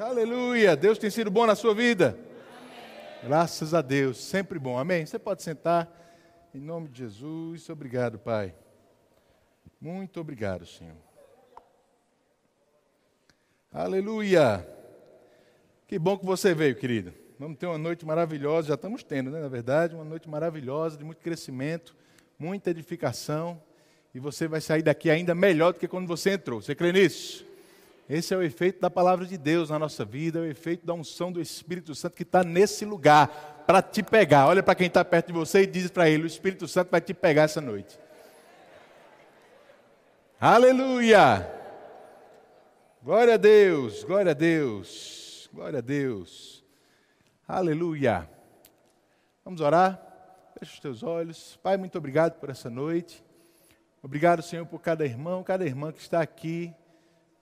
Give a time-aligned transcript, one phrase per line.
[0.00, 0.74] Aleluia.
[0.74, 2.18] Deus tem sido bom na sua vida?
[2.18, 3.28] Amém.
[3.28, 4.78] Graças a Deus, sempre bom.
[4.78, 5.04] Amém.
[5.04, 5.94] Você pode sentar.
[6.54, 8.54] Em nome de Jesus, obrigado, Pai.
[9.78, 10.96] Muito obrigado, Senhor.
[13.70, 14.66] Aleluia.
[15.86, 17.12] Que bom que você veio, querido.
[17.38, 19.38] Vamos ter uma noite maravilhosa, já estamos tendo, né?
[19.38, 21.94] Na verdade, uma noite maravilhosa, de muito crescimento,
[22.38, 23.62] muita edificação.
[24.14, 26.62] E você vai sair daqui ainda melhor do que quando você entrou.
[26.62, 27.49] Você crê nisso?
[28.10, 30.92] Esse é o efeito da palavra de Deus na nossa vida, é o efeito da
[30.92, 34.48] unção do Espírito Santo que está nesse lugar para te pegar.
[34.48, 37.00] Olha para quem está perto de você e diz para ele: o Espírito Santo vai
[37.00, 37.96] te pegar essa noite.
[40.40, 41.48] Aleluia!
[43.00, 46.64] Glória a Deus, glória a Deus, glória a Deus.
[47.46, 48.28] Aleluia.
[49.44, 50.02] Vamos orar?
[50.58, 51.60] Feche os teus olhos.
[51.62, 53.22] Pai, muito obrigado por essa noite.
[54.02, 56.74] Obrigado, Senhor, por cada irmão, cada irmã que está aqui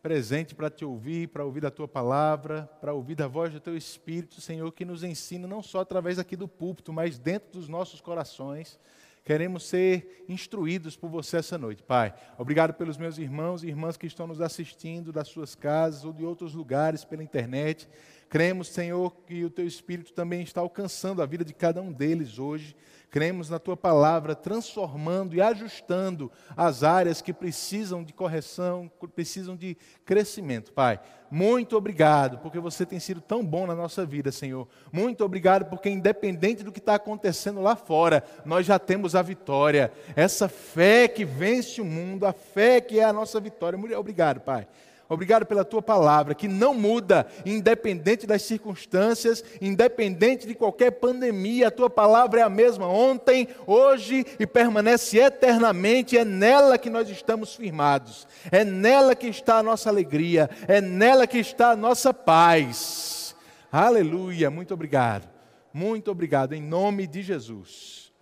[0.02, 3.76] presente para te ouvir, para ouvir a tua palavra, para ouvir a voz do teu
[3.76, 8.00] Espírito, Senhor, que nos ensina não só através aqui do púlpito, mas dentro dos nossos
[8.00, 8.78] corações.
[9.24, 12.14] Queremos ser instruídos por você essa noite, Pai.
[12.38, 16.24] Obrigado pelos meus irmãos e irmãs que estão nos assistindo das suas casas ou de
[16.24, 17.86] outros lugares pela internet.
[18.28, 22.38] Cremos, Senhor, que o teu Espírito também está alcançando a vida de cada um deles
[22.38, 22.76] hoje.
[23.10, 29.78] Cremos na tua palavra, transformando e ajustando as áreas que precisam de correção, precisam de
[30.04, 31.00] crescimento, Pai.
[31.30, 34.68] Muito obrigado, porque você tem sido tão bom na nossa vida, Senhor.
[34.92, 39.90] Muito obrigado, porque independente do que está acontecendo lá fora, nós já temos a vitória.
[40.14, 43.78] Essa fé que vence o mundo, a fé que é a nossa vitória.
[43.78, 44.68] Muito obrigado, Pai.
[45.08, 51.70] Obrigado pela tua palavra, que não muda, independente das circunstâncias, independente de qualquer pandemia, a
[51.70, 56.18] tua palavra é a mesma ontem, hoje e permanece eternamente.
[56.18, 61.26] É nela que nós estamos firmados, é nela que está a nossa alegria, é nela
[61.26, 63.34] que está a nossa paz.
[63.72, 65.26] Aleluia, muito obrigado,
[65.72, 68.12] muito obrigado, em nome de Jesus.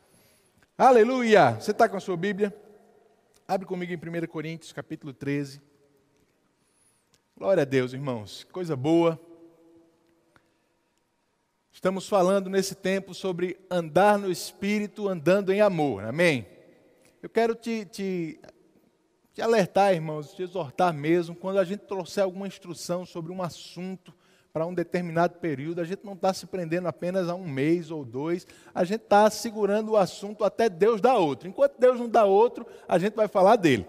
[0.78, 2.54] Aleluia, você está com a sua Bíblia?
[3.48, 5.60] Abre comigo em 1 Coríntios, capítulo 13.
[7.38, 9.20] Glória a Deus, irmãos, coisa boa.
[11.70, 16.46] Estamos falando nesse tempo sobre andar no Espírito, andando em amor, amém?
[17.22, 18.40] Eu quero te, te,
[19.34, 24.14] te alertar, irmãos, te exortar mesmo, quando a gente trouxer alguma instrução sobre um assunto
[24.50, 28.02] para um determinado período, a gente não está se prendendo apenas a um mês ou
[28.02, 31.46] dois, a gente está segurando o assunto até Deus dar outro.
[31.46, 33.86] Enquanto Deus não dá outro, a gente vai falar dele.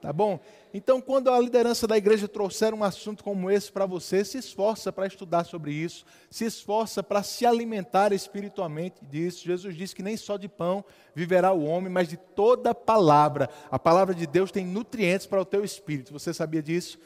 [0.00, 0.40] Tá bom?
[0.72, 4.92] Então, quando a liderança da igreja trouxer um assunto como esse para você, se esforça
[4.92, 9.44] para estudar sobre isso, se esforça para se alimentar espiritualmente disso.
[9.44, 10.84] Jesus disse que nem só de pão
[11.14, 13.48] viverá o homem, mas de toda palavra.
[13.70, 16.12] A palavra de Deus tem nutrientes para o teu espírito.
[16.12, 16.98] Você sabia disso?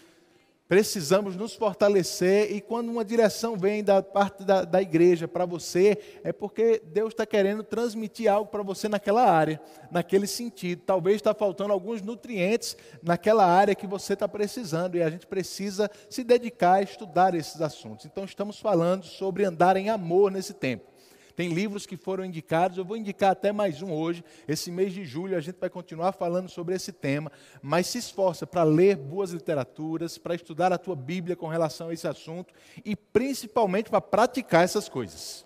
[0.72, 5.98] Precisamos nos fortalecer e quando uma direção vem da parte da, da igreja para você,
[6.24, 9.60] é porque Deus está querendo transmitir algo para você naquela área,
[9.90, 10.80] naquele sentido.
[10.86, 15.90] Talvez está faltando alguns nutrientes naquela área que você está precisando e a gente precisa
[16.08, 18.06] se dedicar a estudar esses assuntos.
[18.06, 20.91] Então, estamos falando sobre andar em amor nesse tempo.
[21.34, 24.22] Tem livros que foram indicados, eu vou indicar até mais um hoje.
[24.46, 27.32] Esse mês de julho a gente vai continuar falando sobre esse tema,
[27.62, 31.94] mas se esforça para ler boas literaturas, para estudar a tua Bíblia com relação a
[31.94, 32.52] esse assunto
[32.84, 35.44] e principalmente para praticar essas coisas.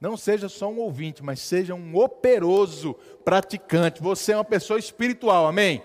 [0.00, 4.02] Não seja só um ouvinte, mas seja um operoso praticante.
[4.02, 5.82] Você é uma pessoa espiritual, amém?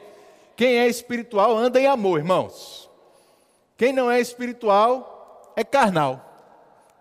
[0.56, 2.90] Quem é espiritual anda em amor, irmãos.
[3.78, 6.27] Quem não é espiritual é carnal.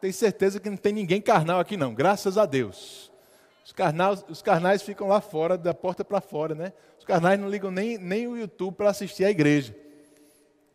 [0.00, 3.10] Tenho certeza que não tem ninguém carnal aqui não, graças a Deus.
[3.64, 6.72] Os carnais, os carnais ficam lá fora, da porta para fora, né?
[6.98, 9.74] Os carnais não ligam nem, nem o YouTube para assistir à igreja.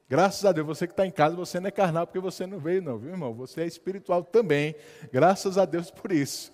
[0.09, 2.59] Graças a Deus, você que está em casa, você não é carnal porque você não
[2.59, 3.33] veio, não, viu, irmão?
[3.35, 4.75] Você é espiritual também.
[5.09, 6.51] Graças a Deus por isso.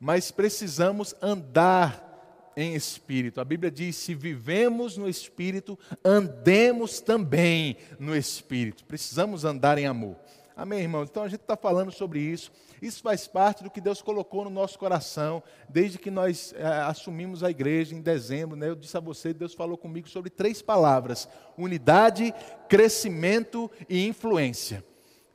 [0.00, 2.08] Mas precisamos andar
[2.56, 3.40] em espírito.
[3.40, 8.86] A Bíblia diz: se vivemos no espírito, andemos também no espírito.
[8.86, 10.16] Precisamos andar em amor.
[10.58, 11.08] Amém, irmãos?
[11.08, 12.50] Então a gente está falando sobre isso.
[12.82, 17.44] Isso faz parte do que Deus colocou no nosso coração, desde que nós é, assumimos
[17.44, 18.56] a igreja em dezembro.
[18.56, 18.68] Né?
[18.68, 22.34] Eu disse a você, Deus falou comigo sobre três palavras: unidade,
[22.68, 24.84] crescimento e influência.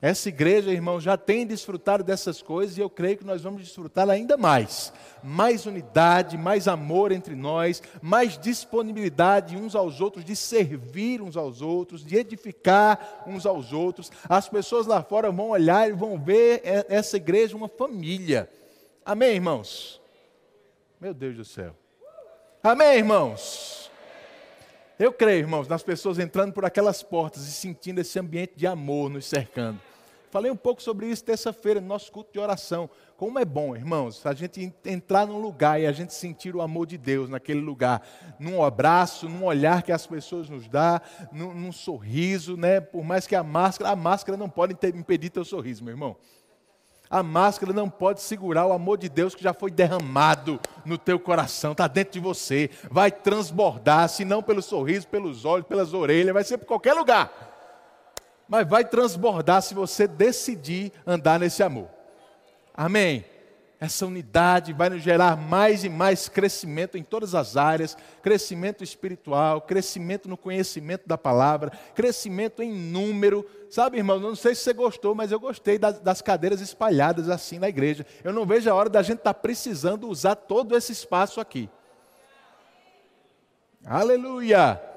[0.04, 4.10] Essa igreja, irmão, já tem desfrutado dessas coisas e eu creio que nós vamos desfrutar
[4.10, 4.92] ainda mais.
[5.24, 11.62] Mais unidade, mais amor entre nós, mais disponibilidade uns aos outros, de servir uns aos
[11.62, 14.12] outros, de edificar uns aos outros.
[14.28, 18.50] As pessoas lá fora vão olhar e vão ver essa igreja uma família.
[19.06, 20.02] Amém, irmãos?
[21.00, 21.74] Meu Deus do céu.
[22.62, 23.90] Amém, irmãos?
[25.00, 29.10] Eu creio, irmãos, nas pessoas entrando por aquelas portas e sentindo esse ambiente de amor
[29.10, 29.93] nos cercando
[30.34, 32.90] Falei um pouco sobre isso terça-feira, no nosso culto de oração.
[33.16, 36.88] Como é bom, irmãos, a gente entrar num lugar e a gente sentir o amor
[36.88, 38.02] de Deus naquele lugar,
[38.40, 41.00] num abraço, num olhar que as pessoas nos dão,
[41.32, 42.82] num, num sorriso, né?
[42.82, 46.18] Por mais que a máscara, a máscara não pode impedir teu sorriso, meu irmão.
[47.12, 51.20] A máscara não pode segurar o amor de Deus que já foi derramado no teu
[51.20, 52.72] coração, está dentro de você.
[52.90, 57.53] Vai transbordar, se não pelo sorriso, pelos olhos, pelas orelhas, vai ser por qualquer lugar.
[58.54, 61.90] Mas vai transbordar se você decidir andar nesse amor.
[62.72, 63.26] Amém
[63.84, 69.60] essa unidade vai nos gerar mais e mais crescimento em todas as áreas crescimento espiritual,
[69.60, 73.46] crescimento no conhecimento da palavra, crescimento em número.
[73.70, 77.60] Sabe, irmão, não sei se você gostou, mas eu gostei das, das cadeiras espalhadas assim
[77.60, 78.06] na igreja.
[78.24, 81.70] Eu não vejo a hora da gente estar tá precisando usar todo esse espaço aqui.
[83.86, 84.93] Aleluia!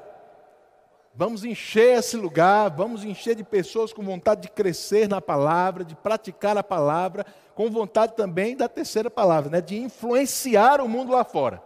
[1.18, 5.94] Vamos encher esse lugar, vamos encher de pessoas com vontade de crescer na palavra, de
[5.94, 7.24] praticar a palavra,
[7.54, 11.62] com vontade também da terceira palavra, né, de influenciar o mundo lá fora.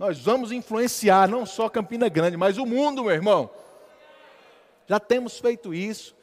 [0.00, 3.48] Nós vamos influenciar não só Campina Grande, mas o mundo, meu irmão.
[4.88, 6.15] Já temos feito isso.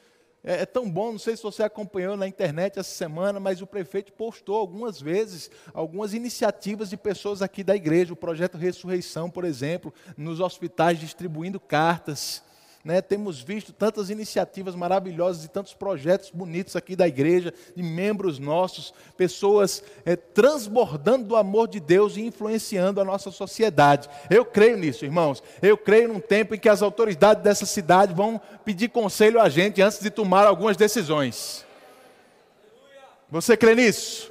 [0.43, 3.67] É, é, tão bom, não sei se você acompanhou na internet essa semana, mas o
[3.67, 9.45] prefeito postou algumas vezes algumas iniciativas de pessoas aqui da igreja, o projeto Ressurreição, por
[9.45, 12.43] exemplo, nos hospitais distribuindo cartas.
[12.83, 18.39] Né, temos visto tantas iniciativas maravilhosas e tantos projetos bonitos aqui da igreja, de membros
[18.39, 24.09] nossos, pessoas é, transbordando do amor de Deus e influenciando a nossa sociedade.
[24.29, 25.41] Eu creio nisso, irmãos.
[25.61, 29.81] Eu creio num tempo em que as autoridades dessa cidade vão pedir conselho a gente
[29.81, 31.65] antes de tomar algumas decisões.
[33.29, 34.29] Você crê nisso?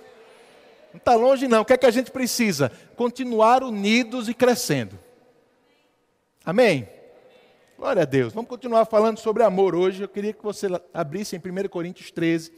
[0.92, 1.62] Não está longe, não.
[1.62, 2.70] O que é que a gente precisa?
[2.96, 4.98] Continuar unidos e crescendo.
[6.44, 6.86] Amém?
[7.82, 8.32] Glória a Deus.
[8.32, 10.04] Vamos continuar falando sobre amor hoje.
[10.04, 12.52] Eu queria que você abrisse em 1 Coríntios 13.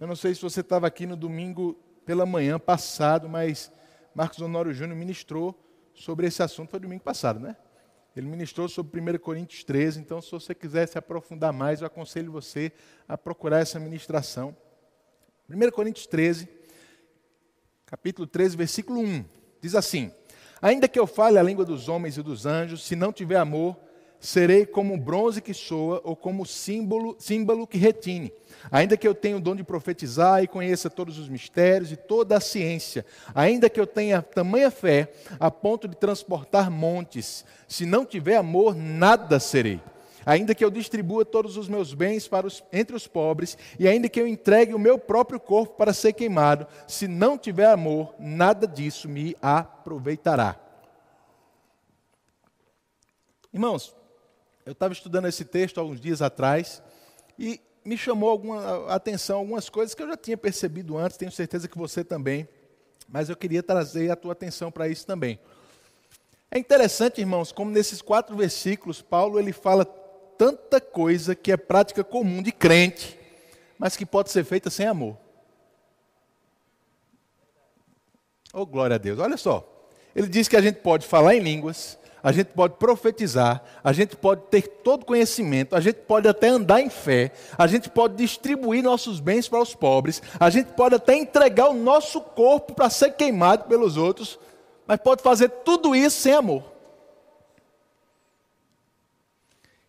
[0.00, 3.70] Eu não sei se você estava aqui no domingo pela manhã passado, mas
[4.12, 5.56] Marcos Honório Júnior ministrou
[5.94, 6.70] sobre esse assunto.
[6.70, 7.56] Foi domingo passado, né?
[8.16, 10.00] Ele ministrou sobre 1 Coríntios 13.
[10.00, 12.72] Então, se você quiser se aprofundar mais, eu aconselho você
[13.06, 14.56] a procurar essa ministração.
[15.48, 16.48] 1 Coríntios 13,
[17.86, 19.24] capítulo 13, versículo 1.
[19.60, 20.10] Diz assim:
[20.60, 23.76] Ainda que eu fale a língua dos homens e dos anjos, se não tiver amor,
[24.20, 28.32] serei como bronze que soa ou como símbolo, símbolo que retine.
[28.70, 32.36] Ainda que eu tenha o dom de profetizar e conheça todos os mistérios e toda
[32.36, 38.04] a ciência, ainda que eu tenha tamanha fé a ponto de transportar montes, se não
[38.04, 39.80] tiver amor, nada serei.
[40.26, 44.20] Ainda que eu distribua todos os meus bens os, entre os pobres, e ainda que
[44.20, 49.08] eu entregue o meu próprio corpo para ser queimado, se não tiver amor, nada disso
[49.08, 50.60] me aproveitará.
[53.50, 53.96] Irmãos,
[54.68, 56.82] eu estava estudando esse texto há uns dias atrás
[57.38, 61.66] e me chamou alguma atenção algumas coisas que eu já tinha percebido antes, tenho certeza
[61.66, 62.46] que você também,
[63.08, 65.40] mas eu queria trazer a tua atenção para isso também.
[66.50, 69.86] É interessante, irmãos, como nesses quatro versículos Paulo ele fala
[70.36, 73.18] tanta coisa que é prática comum de crente,
[73.78, 75.16] mas que pode ser feita sem amor.
[78.52, 79.18] Oh, glória a Deus.
[79.18, 79.88] Olha só.
[80.14, 84.16] Ele diz que a gente pode falar em línguas, a gente pode profetizar, a gente
[84.16, 88.82] pode ter todo conhecimento, a gente pode até andar em fé, a gente pode distribuir
[88.82, 93.12] nossos bens para os pobres, a gente pode até entregar o nosso corpo para ser
[93.12, 94.38] queimado pelos outros,
[94.86, 96.64] mas pode fazer tudo isso sem amor.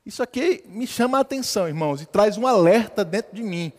[0.06, 3.72] Isso aqui me chama a atenção, irmãos, e traz um alerta dentro de mim,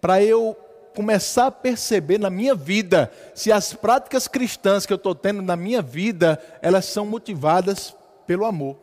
[0.00, 0.56] para eu
[0.94, 5.56] começar a perceber na minha vida se as práticas cristãs que eu estou tendo na
[5.56, 7.94] minha vida, elas são motivadas
[8.26, 8.76] pelo amor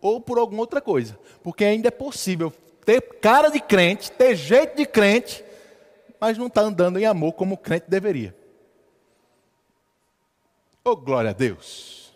[0.00, 1.18] ou por alguma outra coisa.
[1.42, 2.52] Porque ainda é possível
[2.84, 5.44] ter cara de crente, ter jeito de crente,
[6.20, 8.34] mas não está andando em amor como o crente deveria.
[10.84, 12.12] Oh, glória a Deus.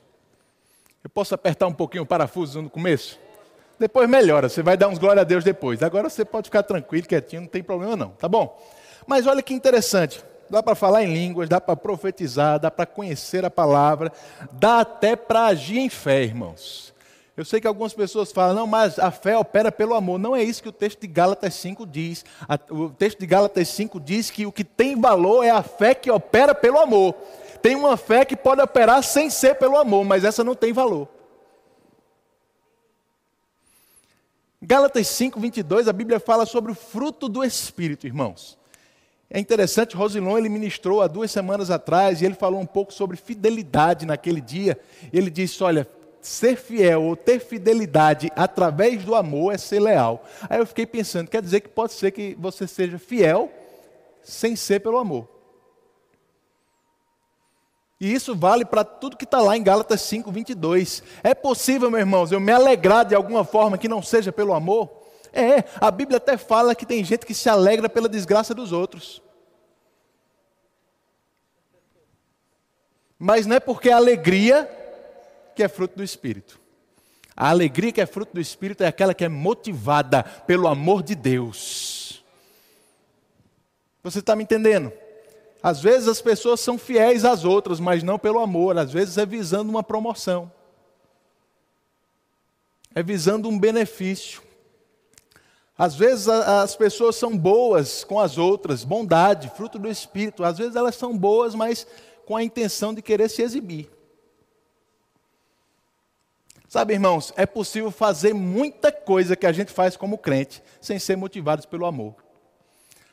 [1.04, 3.18] Eu posso apertar um pouquinho o parafuso no começo?
[3.78, 5.82] Depois melhora, você vai dar uns glória a Deus depois.
[5.82, 8.56] Agora você pode ficar tranquilo, quietinho, não tem problema não, tá bom?
[9.06, 10.22] Mas olha que interessante.
[10.48, 14.12] Dá para falar em línguas, dá para profetizar, dá para conhecer a palavra,
[14.52, 16.92] dá até para agir em fé, irmãos.
[17.34, 20.18] Eu sei que algumas pessoas falam, não, mas a fé opera pelo amor.
[20.18, 22.24] Não é isso que o texto de Gálatas 5 diz.
[22.68, 26.10] O texto de Gálatas 5 diz que o que tem valor é a fé que
[26.10, 27.14] opera pelo amor.
[27.62, 31.08] Tem uma fé que pode operar sem ser pelo amor, mas essa não tem valor.
[34.60, 38.58] Gálatas 5, 22, a Bíblia fala sobre o fruto do Espírito, irmãos.
[39.34, 43.16] É interessante, Rosilon ele ministrou há duas semanas atrás e ele falou um pouco sobre
[43.16, 44.78] fidelidade naquele dia.
[45.10, 45.88] Ele disse: Olha,
[46.20, 50.22] ser fiel ou ter fidelidade através do amor é ser leal.
[50.50, 53.50] Aí eu fiquei pensando, quer dizer que pode ser que você seja fiel
[54.22, 55.26] sem ser pelo amor.
[57.98, 61.02] E isso vale para tudo que está lá em Gálatas 5, 22.
[61.22, 65.01] É possível, meus irmãos, eu me alegrar de alguma forma que não seja pelo amor?
[65.32, 69.22] É, a Bíblia até fala que tem gente que se alegra pela desgraça dos outros.
[73.18, 74.68] Mas não é porque a alegria
[75.54, 76.60] que é fruto do Espírito.
[77.36, 81.14] A alegria que é fruto do Espírito é aquela que é motivada pelo amor de
[81.14, 82.22] Deus.
[84.02, 84.92] Você está me entendendo?
[85.62, 89.24] Às vezes as pessoas são fiéis às outras, mas não pelo amor, às vezes é
[89.24, 90.50] visando uma promoção,
[92.94, 94.42] é visando um benefício.
[95.76, 100.44] Às vezes as pessoas são boas com as outras, bondade, fruto do Espírito.
[100.44, 101.86] Às vezes elas são boas, mas
[102.26, 103.90] com a intenção de querer se exibir.
[106.68, 111.16] Sabe, irmãos, é possível fazer muita coisa que a gente faz como crente sem ser
[111.16, 112.14] motivados pelo amor.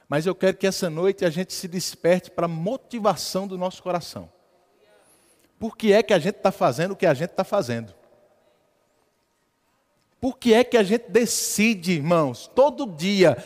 [0.08, 3.84] Mas eu quero que essa noite a gente se desperte para a motivação do nosso
[3.84, 4.32] coração.
[5.60, 7.94] Por que é que a gente está fazendo o que a gente está fazendo?
[10.20, 13.38] Por que é que a gente decide, irmãos, todo dia,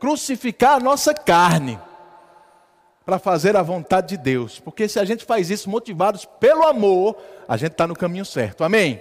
[0.00, 1.78] crucificar a nossa carne
[3.06, 4.58] para fazer a vontade de Deus?
[4.58, 8.64] Porque se a gente faz isso motivados pelo amor, a gente está no caminho certo.
[8.64, 9.00] Amém?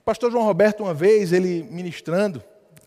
[0.00, 2.42] O pastor João Roberto, uma vez, ele ministrando,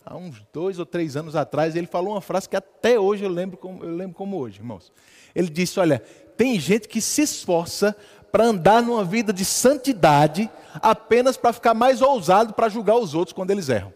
[0.06, 3.30] há uns dois ou três anos atrás, ele falou uma frase que até hoje eu
[3.30, 4.92] lembro como, eu lembro como hoje, irmãos.
[5.34, 6.02] Ele disse: Olha,
[6.36, 7.96] tem gente que se esforça
[8.32, 13.34] para andar numa vida de santidade apenas para ficar mais ousado para julgar os outros
[13.34, 13.94] quando eles erram.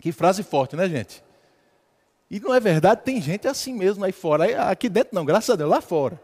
[0.00, 1.22] Que frase forte, né, gente?
[2.28, 4.70] E não é verdade, tem gente assim mesmo aí fora.
[4.70, 6.20] Aqui dentro não, graças a Deus, lá fora.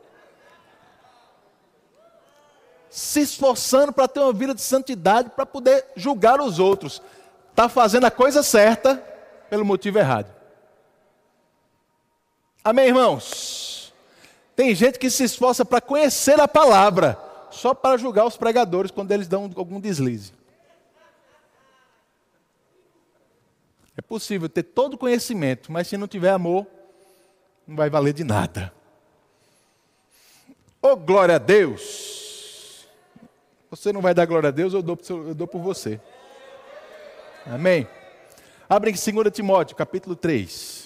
[2.90, 7.02] Se esforçando para ter uma vida de santidade, para poder julgar os outros.
[7.50, 8.96] Está fazendo a coisa certa
[9.50, 10.34] pelo motivo errado.
[12.64, 13.57] Amém, irmãos?
[14.58, 17.16] Tem gente que se esforça para conhecer a palavra,
[17.48, 20.32] só para julgar os pregadores quando eles dão algum deslize.
[23.96, 26.66] É possível ter todo conhecimento, mas se não tiver amor,
[27.68, 28.72] não vai valer de nada.
[30.82, 32.84] Oh, glória a Deus!
[33.70, 36.00] Você não vai dar glória a Deus, eu dou, eu dou por você.
[37.46, 37.86] Amém?
[38.68, 40.77] Abre em 2 Timóteo, capítulo 3.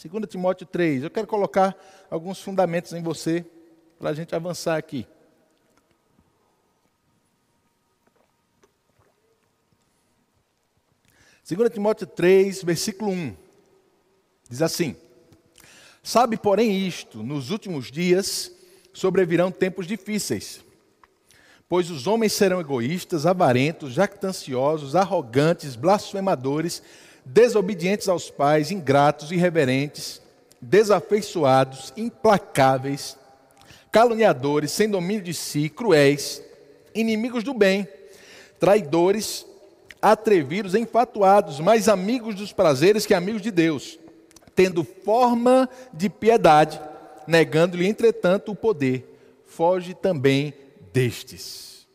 [0.00, 1.02] 2 Timóteo 3.
[1.02, 1.76] Eu quero colocar
[2.08, 3.44] alguns fundamentos em você
[3.98, 5.04] para a gente avançar aqui.
[11.42, 13.36] Segunda Timóteo 3, versículo 1.
[14.48, 14.94] Diz assim:
[16.00, 18.52] Sabe, porém, isto, nos últimos dias
[18.92, 20.64] sobrevirão tempos difíceis,
[21.68, 26.84] pois os homens serão egoístas, avarentos, jactanciosos, arrogantes, blasfemadores,
[27.28, 30.20] desobedientes aos pais, ingratos, irreverentes,
[30.60, 33.16] desafeiçoados, implacáveis,
[33.92, 36.42] caluniadores, sem domínio de si, cruéis,
[36.94, 37.86] inimigos do bem,
[38.58, 39.46] traidores,
[40.00, 43.98] atrevidos, enfatuados, mais amigos dos prazeres que amigos de Deus,
[44.54, 46.80] tendo forma de piedade,
[47.26, 49.16] negando-lhe, entretanto, o poder.
[49.46, 50.54] Foge também
[50.92, 51.86] destes.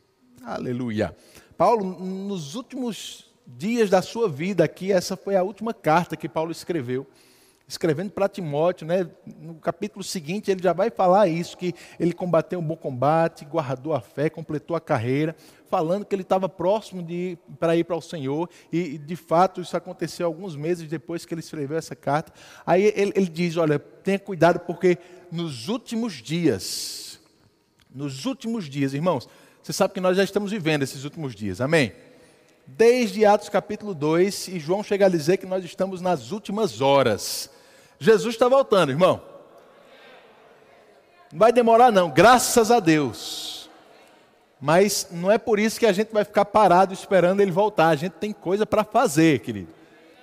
[0.44, 1.16] Aleluia.
[1.58, 6.52] Paulo, nos últimos dias da sua vida aqui, essa foi a última carta que Paulo
[6.52, 7.06] escreveu.
[7.66, 9.10] Escrevendo para Timóteo, né?
[9.40, 13.94] no capítulo seguinte ele já vai falar isso, que ele combateu um bom combate, guardou
[13.94, 15.34] a fé, completou a carreira,
[15.70, 19.78] falando que ele estava próximo de para ir para o Senhor, e de fato isso
[19.78, 22.34] aconteceu alguns meses depois que ele escreveu essa carta.
[22.66, 24.98] Aí ele, ele diz: Olha, tenha cuidado, porque
[25.32, 27.20] nos últimos dias,
[27.90, 29.28] nos últimos dias, irmãos,
[29.64, 31.94] você sabe que nós já estamos vivendo esses últimos dias, amém?
[32.66, 37.50] Desde Atos capítulo 2, e João chega a dizer que nós estamos nas últimas horas.
[38.00, 39.22] Jesus está voltando, irmão.
[41.32, 43.70] Não vai demorar, não, graças a Deus.
[44.60, 47.90] Mas não é por isso que a gente vai ficar parado esperando ele voltar.
[47.90, 49.68] A gente tem coisa para fazer, querido.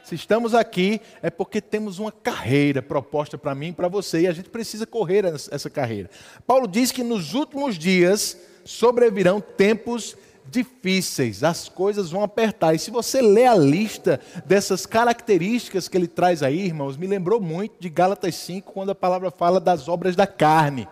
[0.03, 4.27] Se estamos aqui, é porque temos uma carreira proposta para mim e para você, e
[4.27, 6.09] a gente precisa correr essa carreira.
[6.47, 10.17] Paulo diz que nos últimos dias sobrevirão tempos
[10.51, 12.75] difíceis, as coisas vão apertar.
[12.75, 17.41] E se você ler a lista dessas características que ele traz aí, irmãos, me lembrou
[17.41, 20.89] muito de Gálatas 5, quando a palavra fala das obras da carne.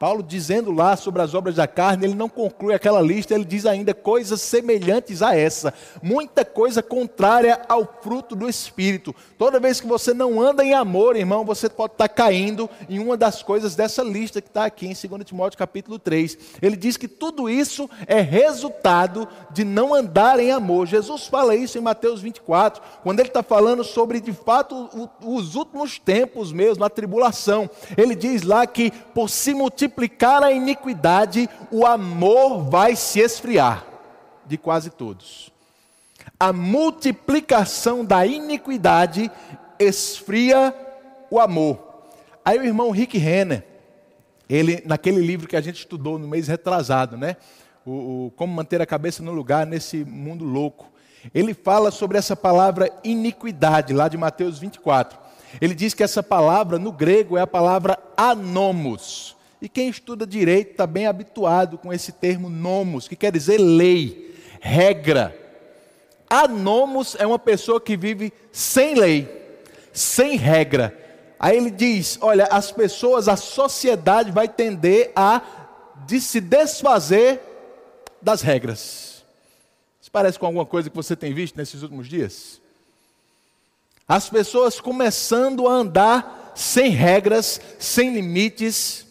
[0.00, 3.66] Paulo dizendo lá sobre as obras da carne, ele não conclui aquela lista, ele diz
[3.66, 9.14] ainda coisas semelhantes a essa, muita coisa contrária ao fruto do Espírito.
[9.36, 13.14] Toda vez que você não anda em amor, irmão, você pode estar caindo em uma
[13.14, 16.38] das coisas dessa lista que está aqui em 2 Timóteo capítulo 3.
[16.62, 20.86] Ele diz que tudo isso é resultado de não andar em amor.
[20.86, 25.98] Jesus fala isso em Mateus 24, quando ele está falando sobre, de fato, os últimos
[25.98, 27.68] tempos mesmo, a tribulação.
[27.98, 33.84] Ele diz lá que por se multiplicar, multiplicar a iniquidade, o amor vai se esfriar
[34.46, 35.50] de quase todos.
[36.38, 39.30] A multiplicação da iniquidade
[39.78, 40.74] esfria
[41.30, 41.78] o amor.
[42.44, 43.64] Aí o irmão Rick Renner,
[44.48, 47.36] ele naquele livro que a gente estudou no mês retrasado, né?
[47.84, 50.88] O, o, como manter a cabeça no lugar nesse mundo louco.
[51.34, 55.18] Ele fala sobre essa palavra iniquidade, lá de Mateus 24.
[55.60, 59.36] Ele diz que essa palavra no grego é a palavra anomos.
[59.60, 64.34] E quem estuda direito está bem habituado com esse termo nomos, que quer dizer lei,
[64.60, 65.36] regra.
[66.28, 69.28] Anomos é uma pessoa que vive sem lei,
[69.92, 70.96] sem regra.
[71.38, 75.42] Aí ele diz: olha, as pessoas, a sociedade vai tender a
[76.06, 77.40] de se desfazer
[78.22, 79.24] das regras.
[80.00, 82.60] Isso parece com alguma coisa que você tem visto nesses últimos dias?
[84.08, 89.06] As pessoas começando a andar sem regras, sem limites,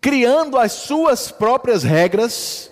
[0.00, 2.70] criando as suas próprias regras,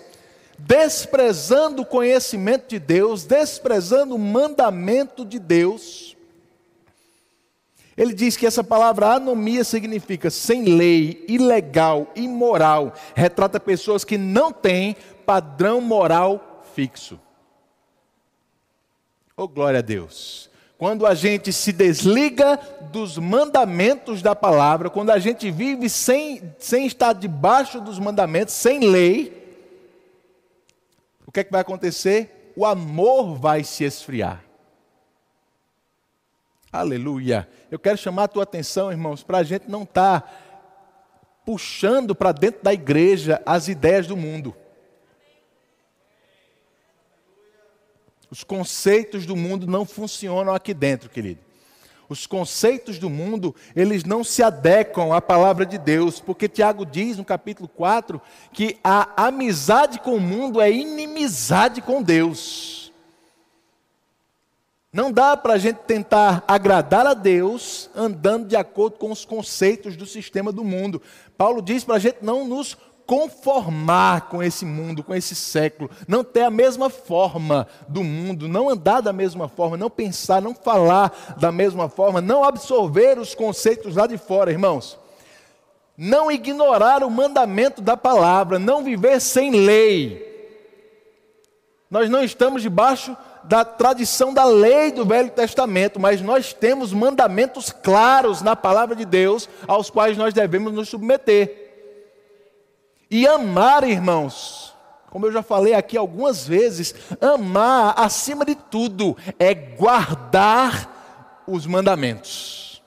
[0.57, 6.15] desprezando o conhecimento de Deus, desprezando o mandamento de Deus.
[7.95, 14.51] Ele diz que essa palavra anomia significa sem lei, ilegal, imoral, retrata pessoas que não
[14.51, 17.19] têm padrão moral fixo.
[19.35, 22.57] Oh, glória a Deus quando a gente se desliga
[22.91, 28.79] dos mandamentos da palavra, quando a gente vive sem, sem estar debaixo dos mandamentos, sem
[28.79, 29.33] lei,
[31.25, 32.53] o que é que vai acontecer?
[32.55, 34.43] O amor vai se esfriar.
[36.71, 37.49] Aleluia.
[37.71, 40.31] Eu quero chamar a tua atenção, irmãos, para a gente não estar tá
[41.43, 44.55] puxando para dentro da igreja as ideias do mundo.
[48.29, 51.39] Os conceitos do mundo não funcionam aqui dentro, querido.
[52.09, 57.17] Os conceitos do mundo, eles não se adequam à palavra de Deus, porque Tiago diz
[57.17, 58.21] no capítulo 4
[58.53, 62.93] que a amizade com o mundo é inimizade com Deus.
[64.91, 69.97] Não dá para a gente tentar agradar a Deus andando de acordo com os conceitos
[69.97, 71.01] do sistema do mundo.
[71.37, 76.25] Paulo diz para a gente não nos conformar com esse mundo, com esse século, não
[76.25, 81.35] ter a mesma forma do mundo, não andar da mesma forma, não pensar, não falar
[81.39, 84.99] da mesma forma, não absorver os conceitos lá de fora, irmãos.
[85.97, 90.27] Não ignorar o mandamento da palavra, não viver sem lei.
[91.89, 93.15] Nós não estamos debaixo
[93.45, 99.05] da tradição da lei do Velho Testamento, mas nós temos mandamentos claros na palavra de
[99.05, 101.66] Deus aos quais nós devemos nos submeter.
[103.09, 104.73] E amar, irmãos,
[105.09, 112.81] como eu já falei aqui algumas vezes, amar acima de tudo é guardar os mandamentos.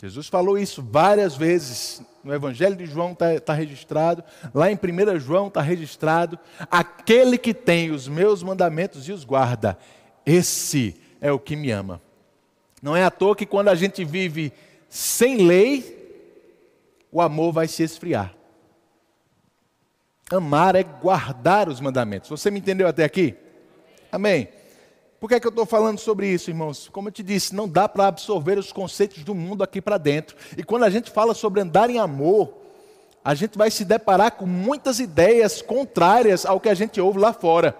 [0.00, 2.02] Jesus falou isso várias vezes.
[2.22, 6.38] No Evangelho de João está tá registrado, lá em 1 João está registrado:
[6.70, 9.78] aquele que tem os meus mandamentos e os guarda,
[10.24, 12.00] esse é o que me ama.
[12.82, 14.52] Não é à toa que quando a gente vive
[14.88, 16.03] sem lei,
[17.14, 18.34] o amor vai se esfriar.
[20.28, 22.28] Amar é guardar os mandamentos.
[22.28, 23.36] Você me entendeu até aqui?
[24.10, 24.48] Amém.
[25.20, 26.88] Por que, é que eu estou falando sobre isso, irmãos?
[26.88, 30.36] Como eu te disse, não dá para absorver os conceitos do mundo aqui para dentro.
[30.58, 32.52] E quando a gente fala sobre andar em amor,
[33.24, 37.32] a gente vai se deparar com muitas ideias contrárias ao que a gente ouve lá
[37.32, 37.76] fora.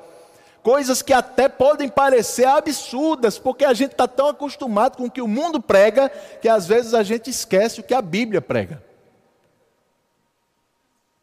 [0.63, 5.21] Coisas que até podem parecer absurdas, porque a gente está tão acostumado com o que
[5.21, 6.09] o mundo prega,
[6.41, 8.94] que às vezes a gente esquece o que a Bíblia prega.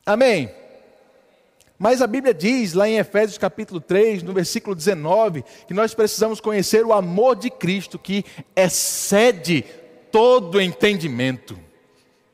[0.06, 0.52] Amém?
[1.78, 6.40] Mas a Bíblia diz lá em Efésios capítulo 3, no versículo 19, que nós precisamos
[6.40, 8.24] conhecer o amor de Cristo que
[8.56, 9.66] excede
[10.12, 11.58] todo entendimento.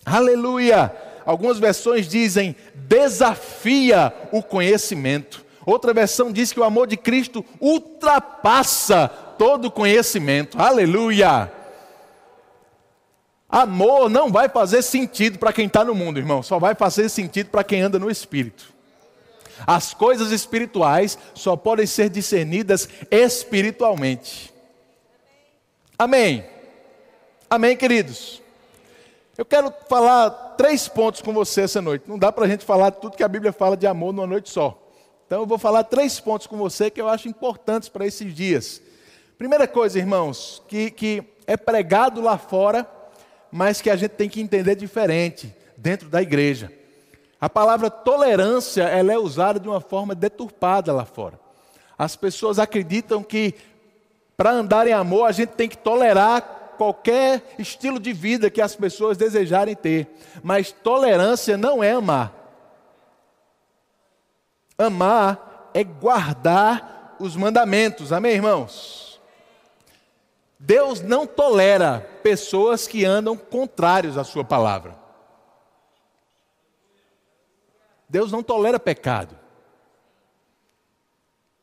[0.06, 0.94] Aleluia!
[1.26, 5.46] Algumas versões dizem desafia o conhecimento.
[5.66, 10.62] Outra versão diz que o amor de Cristo ultrapassa todo conhecimento.
[10.62, 11.52] Aleluia!
[13.50, 17.50] Amor não vai fazer sentido para quem está no mundo, irmão, só vai fazer sentido
[17.50, 18.74] para quem anda no Espírito.
[19.66, 24.54] As coisas espirituais só podem ser discernidas espiritualmente.
[25.98, 26.46] Amém.
[27.50, 28.42] Amém, queridos.
[29.38, 32.04] Eu quero falar três pontos com você essa noite.
[32.08, 34.50] Não dá para a gente falar tudo que a Bíblia fala de amor numa noite
[34.50, 34.78] só.
[35.26, 38.82] Então eu vou falar três pontos com você que eu acho importantes para esses dias.
[39.38, 42.88] Primeira coisa, irmãos, que, que é pregado lá fora,
[43.52, 46.72] mas que a gente tem que entender diferente dentro da igreja.
[47.40, 51.40] A palavra tolerância ela é usada de uma forma deturpada lá fora.
[51.98, 53.54] As pessoas acreditam que
[54.36, 58.76] para andar em amor a gente tem que tolerar qualquer estilo de vida que as
[58.76, 60.08] pessoas desejarem ter.
[60.44, 62.34] Mas tolerância não é amar.
[64.78, 68.14] Amar é guardar os mandamentos.
[68.14, 69.07] Amém, irmãos?
[70.60, 74.98] Deus não tolera pessoas que andam contrários à sua palavra.
[78.10, 79.38] Deus não tolera pecado.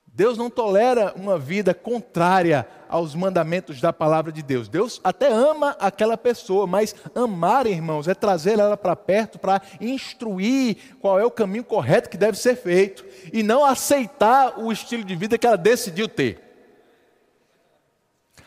[0.07, 4.69] Deus não tolera uma vida contrária aos mandamentos da palavra de Deus.
[4.69, 10.97] Deus até ama aquela pessoa, mas amar, irmãos, é trazer ela para perto para instruir
[11.01, 15.17] qual é o caminho correto que deve ser feito e não aceitar o estilo de
[15.17, 16.44] vida que ela decidiu ter.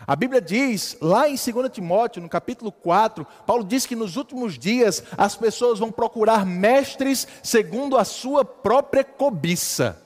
[0.08, 4.58] A Bíblia diz, lá em 2 Timóteo, no capítulo 4, Paulo diz que nos últimos
[4.58, 10.02] dias as pessoas vão procurar mestres segundo a sua própria cobiça.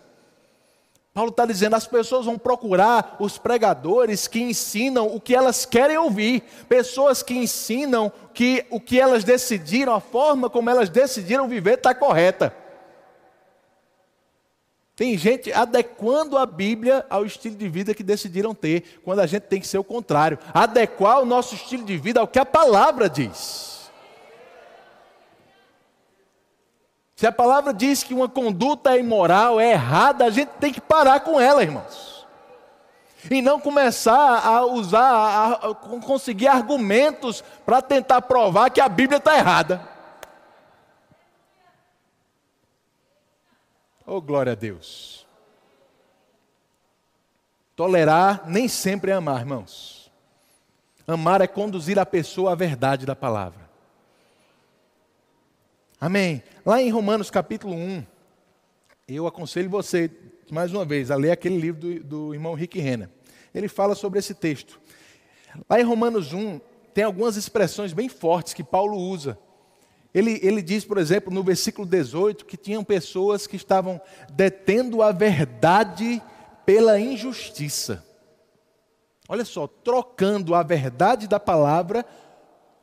[1.14, 5.98] Paulo está dizendo: as pessoas vão procurar os pregadores que ensinam o que elas querem
[6.00, 11.76] ouvir, pessoas que ensinam que o que elas decidiram, a forma como elas decidiram viver
[11.76, 12.56] está correta.
[15.02, 19.42] Tem gente adequando a Bíblia ao estilo de vida que decidiram ter, quando a gente
[19.42, 23.10] tem que ser o contrário adequar o nosso estilo de vida ao que a palavra
[23.10, 23.90] diz.
[27.16, 30.80] Se a palavra diz que uma conduta é imoral, é errada, a gente tem que
[30.80, 32.28] parar com ela, irmãos.
[33.28, 35.74] E não começar a usar, a, a
[36.06, 39.91] conseguir argumentos para tentar provar que a Bíblia está errada.
[44.06, 45.26] Oh, glória a Deus.
[47.76, 50.12] Tolerar nem sempre é amar, irmãos.
[51.08, 53.70] Amar é conduzir a pessoa à verdade da palavra.
[56.00, 56.44] Amém.
[56.66, 58.06] Lá em Romanos capítulo 1,
[59.08, 60.10] eu aconselho você,
[60.50, 63.10] mais uma vez, a ler aquele livro do, do irmão Rick Renner.
[63.54, 64.80] Ele fala sobre esse texto.
[65.70, 66.60] Lá em Romanos 1,
[66.94, 69.38] tem algumas expressões bem fortes que Paulo usa.
[70.14, 74.00] Ele, ele diz, por exemplo, no versículo 18, que tinham pessoas que estavam
[74.34, 76.22] detendo a verdade
[76.66, 78.06] pela injustiça.
[79.28, 82.06] Olha só, trocando a verdade da palavra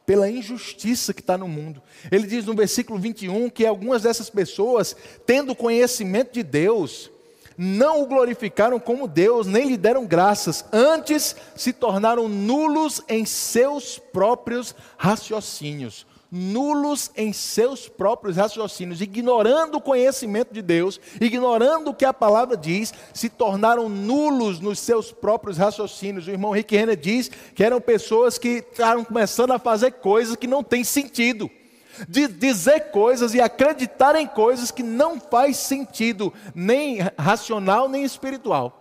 [0.07, 1.83] pela injustiça que está no mundo.
[2.11, 7.11] Ele diz no versículo 21 que algumas dessas pessoas, tendo conhecimento de Deus,
[7.59, 13.99] não o glorificaram como Deus, nem lhe deram graças, antes se tornaram nulos em seus
[13.99, 22.05] próprios raciocínios nulos em seus próprios raciocínios, ignorando o conhecimento de Deus, ignorando o que
[22.05, 26.27] a palavra diz, se tornaram nulos nos seus próprios raciocínios.
[26.27, 30.47] O irmão Rick Renner diz que eram pessoas que estavam começando a fazer coisas que
[30.47, 31.51] não têm sentido.
[32.09, 38.78] De dizer coisas e acreditar em coisas que não faz sentido, nem racional nem espiritual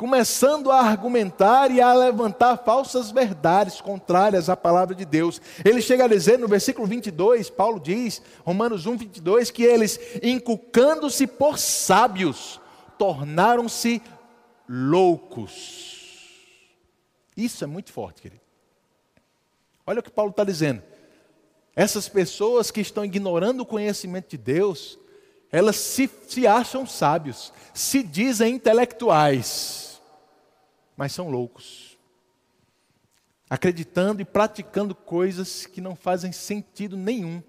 [0.00, 5.42] começando a argumentar e a levantar falsas verdades contrárias à palavra de Deus.
[5.62, 11.26] Ele chega a dizer no versículo 22, Paulo diz, Romanos 1, 22, que eles, inculcando-se
[11.26, 12.58] por sábios,
[12.96, 14.00] tornaram-se
[14.66, 16.00] loucos.
[17.36, 18.40] Isso é muito forte, querido.
[19.86, 20.82] Olha o que Paulo está dizendo.
[21.76, 24.98] Essas pessoas que estão ignorando o conhecimento de Deus,
[25.52, 29.79] elas se, se acham sábios, se dizem intelectuais
[31.00, 31.96] mas são loucos.
[33.48, 37.42] Acreditando e praticando coisas que não fazem sentido nenhum,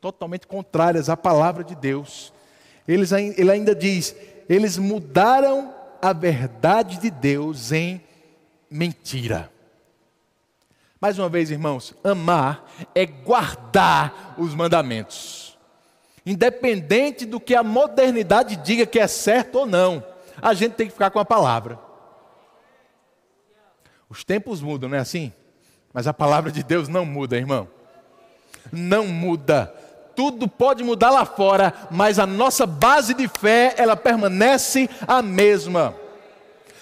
[0.00, 2.32] totalmente contrárias à palavra de Deus.
[2.86, 4.16] Eles, ele ainda diz:
[4.48, 8.02] eles mudaram a verdade de Deus em
[8.68, 9.52] mentira.
[11.00, 15.56] Mais uma vez, irmãos, amar é guardar os mandamentos.
[16.26, 20.04] Independente do que a modernidade diga que é certo ou não,
[20.42, 21.85] a gente tem que ficar com a palavra.
[24.08, 25.32] Os tempos mudam, não é assim?
[25.92, 27.68] Mas a palavra de Deus não muda, irmão.
[28.72, 29.72] Não muda.
[30.14, 35.94] Tudo pode mudar lá fora, mas a nossa base de fé, ela permanece a mesma.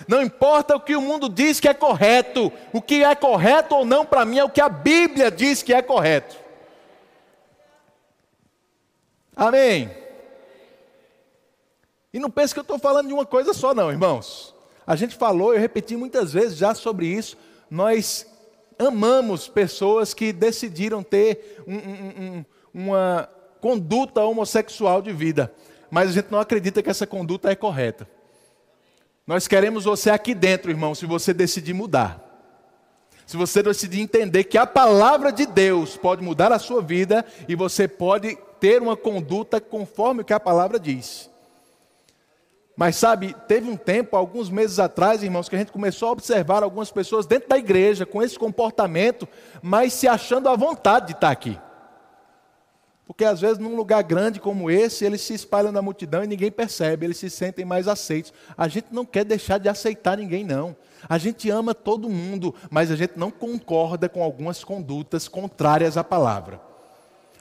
[0.07, 3.85] Não importa o que o mundo diz que é correto, o que é correto ou
[3.85, 6.37] não para mim é o que a Bíblia diz que é correto.
[9.35, 9.91] Amém.
[12.13, 14.54] E não pense que eu estou falando de uma coisa só, não, irmãos.
[14.87, 17.37] A gente falou, eu repeti muitas vezes já sobre isso.
[17.71, 18.27] Nós
[18.79, 22.45] amamos pessoas que decidiram ter um, um, um,
[22.75, 23.29] uma
[23.61, 25.53] conduta homossexual de vida,
[25.91, 28.09] mas a gente não acredita que essa conduta é correta.
[29.27, 32.23] Nós queremos você aqui dentro, irmão, se você decidir mudar.
[33.27, 37.55] Se você decidir entender que a palavra de Deus pode mudar a sua vida e
[37.55, 41.31] você pode ter uma conduta conforme o que a palavra diz.
[42.77, 46.63] Mas sabe, teve um tempo, alguns meses atrás, irmãos, que a gente começou a observar
[46.63, 49.29] algumas pessoas dentro da igreja com esse comportamento,
[49.63, 51.59] mas se achando à vontade de estar aqui.
[53.07, 56.51] Porque às vezes num lugar grande como esse, eles se espalham na multidão e ninguém
[56.51, 58.33] percebe, eles se sentem mais aceitos.
[58.57, 60.75] A gente não quer deixar de aceitar ninguém, não.
[61.09, 66.03] A gente ama todo mundo, mas a gente não concorda com algumas condutas contrárias à
[66.03, 66.74] palavra.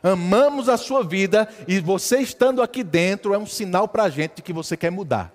[0.04, 4.36] Amamos a sua vida e você estando aqui dentro é um sinal para a gente
[4.36, 5.34] de que você quer mudar.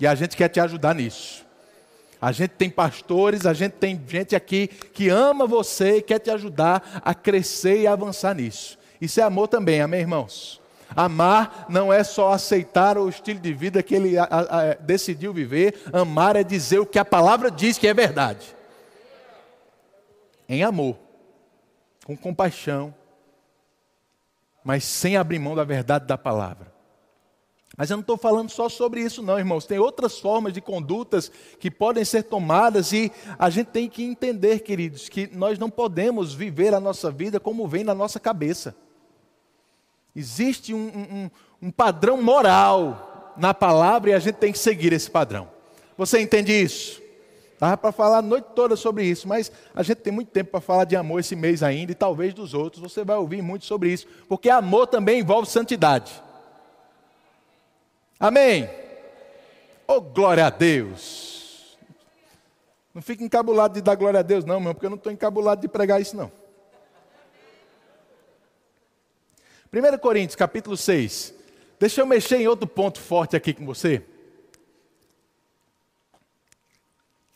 [0.00, 1.46] E a gente quer te ajudar nisso.
[2.20, 6.30] A gente tem pastores, a gente tem gente aqui que ama você e quer te
[6.30, 8.76] ajudar a crescer e avançar nisso.
[9.00, 10.60] Isso é amor também, amém, irmãos?
[10.96, 15.80] Amar não é só aceitar o estilo de vida que ele a, a, decidiu viver,
[15.92, 18.56] amar é dizer o que a palavra diz que é verdade.
[20.48, 20.96] Em amor,
[22.04, 22.92] com compaixão,
[24.68, 26.70] mas sem abrir mão da verdade da palavra.
[27.74, 29.64] Mas eu não estou falando só sobre isso, não, irmãos.
[29.64, 34.58] Tem outras formas de condutas que podem ser tomadas e a gente tem que entender,
[34.58, 38.76] queridos, que nós não podemos viver a nossa vida como vem na nossa cabeça.
[40.14, 41.30] Existe um, um,
[41.62, 45.48] um padrão moral na palavra e a gente tem que seguir esse padrão.
[45.96, 47.00] Você entende isso?
[47.58, 50.60] Dava para falar a noite toda sobre isso, mas a gente tem muito tempo para
[50.60, 52.80] falar de amor esse mês ainda e talvez dos outros.
[52.80, 56.22] Você vai ouvir muito sobre isso, porque amor também envolve santidade.
[58.18, 58.68] Amém?
[59.86, 61.76] Oh, glória a Deus!
[62.94, 65.60] Não fique encabulado de dar glória a Deus, não, meu, porque eu não estou encabulado
[65.60, 66.30] de pregar isso, não.
[69.72, 71.34] 1 Coríntios, capítulo 6.
[71.78, 74.02] Deixa eu mexer em outro ponto forte aqui com você.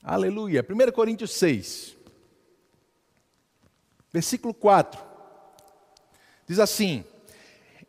[0.05, 0.67] Aleluia.
[0.69, 1.97] 1 Coríntios 6,
[4.13, 5.01] versículo 4.
[6.45, 7.05] Diz assim: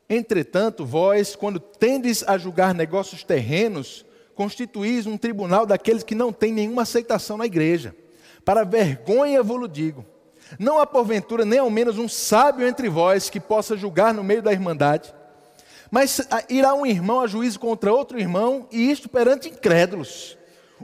[0.07, 6.53] Entretanto, vós, quando tendes a julgar negócios terrenos, constituís um tribunal daqueles que não têm
[6.53, 7.95] nenhuma aceitação na igreja.
[8.45, 10.05] Para vergonha vos digo:
[10.59, 14.43] não há porventura nem ao menos um sábio entre vós que possa julgar no meio
[14.43, 15.11] da irmandade.
[15.89, 20.37] Mas irá um irmão a juízo contra outro irmão, e isto perante incrédulos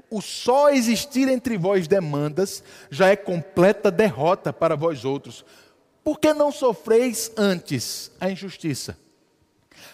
[0.10, 5.46] o só existir entre vós demandas já é completa derrota para vós outros.
[6.04, 8.98] Por que não sofreis antes a injustiça?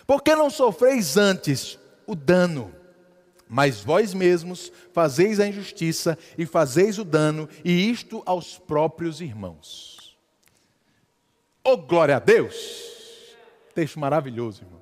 [0.06, 2.74] Por que não sofreis antes o dano?
[3.48, 10.18] Mas vós mesmos fazeis a injustiça e fazeis o dano, e isto aos próprios irmãos.
[11.64, 12.56] Oh, glória a Deus!
[13.74, 14.75] Texto maravilhoso, irmão.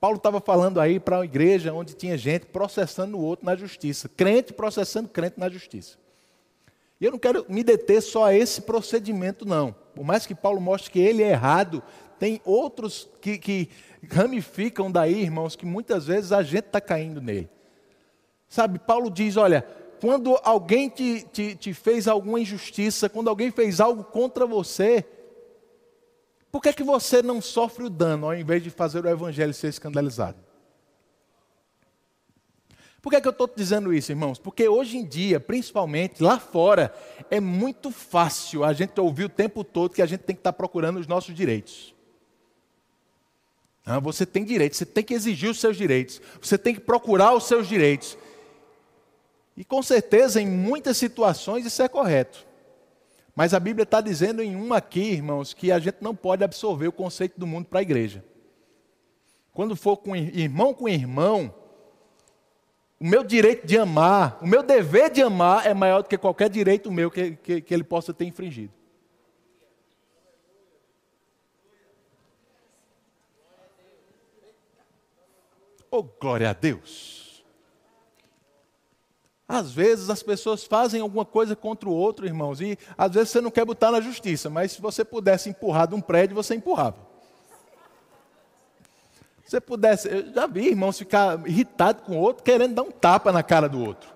[0.00, 4.08] Paulo estava falando aí para uma igreja onde tinha gente processando o outro na justiça,
[4.08, 5.98] crente processando crente na justiça.
[6.98, 9.74] E eu não quero me deter só a esse procedimento, não.
[9.94, 11.82] Por mais que Paulo mostre que ele é errado,
[12.18, 13.68] tem outros que, que
[14.10, 17.50] ramificam daí, irmãos, que muitas vezes a gente está caindo nele.
[18.48, 19.66] Sabe, Paulo diz: olha,
[20.00, 25.04] quando alguém te, te, te fez alguma injustiça, quando alguém fez algo contra você,
[26.50, 29.68] por que, que você não sofre o dano ao invés de fazer o evangelho ser
[29.68, 30.38] escandalizado?
[33.00, 34.38] Por que, que eu estou dizendo isso, irmãos?
[34.38, 36.94] Porque hoje em dia, principalmente lá fora,
[37.30, 40.52] é muito fácil a gente ouvir o tempo todo que a gente tem que estar
[40.52, 41.94] tá procurando os nossos direitos.
[43.86, 47.32] Ah, você tem direitos, você tem que exigir os seus direitos, você tem que procurar
[47.34, 48.18] os seus direitos.
[49.56, 52.46] E com certeza, em muitas situações, isso é correto.
[53.34, 56.88] Mas a Bíblia está dizendo em uma aqui, irmãos, que a gente não pode absorver
[56.88, 58.24] o conceito do mundo para a igreja.
[59.52, 61.54] Quando for com irmão com irmão,
[62.98, 66.50] o meu direito de amar, o meu dever de amar é maior do que qualquer
[66.50, 68.72] direito meu que, que, que ele possa ter infringido.
[75.90, 77.19] Oh, glória a Deus!
[79.52, 83.40] Às vezes as pessoas fazem alguma coisa contra o outro, irmãos, e às vezes você
[83.40, 86.98] não quer botar na justiça, mas se você pudesse empurrar de um prédio, você empurrava.
[89.44, 92.92] Se você pudesse, eu já vi irmãos ficar irritado com o outro, querendo dar um
[92.92, 94.08] tapa na cara do outro.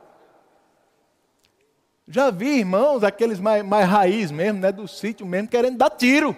[2.07, 6.37] Já vi irmãos, aqueles mais, mais raiz mesmo, né, do sítio mesmo, querendo dar tiro.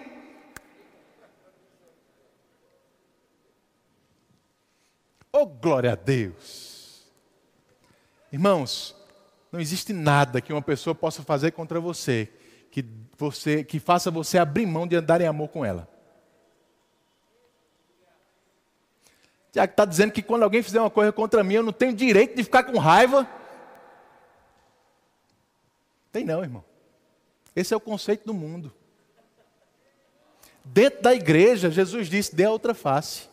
[5.31, 6.66] Oh, glória a Deus!
[8.31, 8.95] Irmãos,
[9.51, 12.29] Não existe nada que uma pessoa possa fazer contra você
[12.71, 12.85] que,
[13.17, 15.87] você, que faça você abrir mão de andar em amor com ela.
[19.51, 22.35] Tiago está dizendo que quando alguém fizer uma coisa contra mim, eu não tenho direito
[22.35, 23.27] de ficar com raiva.
[26.11, 26.63] Tem não, irmão.
[27.55, 28.71] Esse é o conceito do mundo.
[30.63, 33.27] Dentro da igreja, Jesus disse: dê a outra face.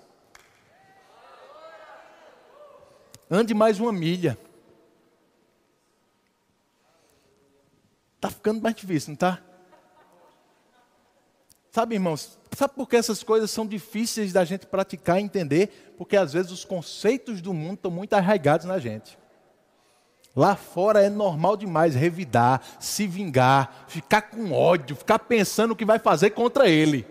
[3.31, 4.39] Ande mais uma milha.
[8.25, 9.39] Está ficando mais difícil, não está?
[11.71, 15.95] Sabe, irmãos, sabe por que essas coisas são difíceis da gente praticar e entender?
[15.99, 19.19] Porque às vezes os conceitos do mundo estão muito arraigados na gente.
[20.35, 25.85] Lá fora é normal demais revidar, se vingar, ficar com ódio, ficar pensando o que
[25.85, 27.07] vai fazer contra ele.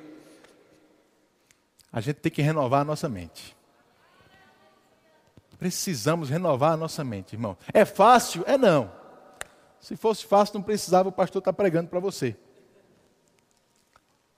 [1.91, 3.55] A gente tem que renovar a nossa mente.
[5.59, 7.55] Precisamos renovar a nossa mente, irmão.
[7.71, 8.43] É fácil?
[8.47, 9.02] É não.
[9.83, 12.37] Se fosse fácil, não precisava o pastor estar pregando para você.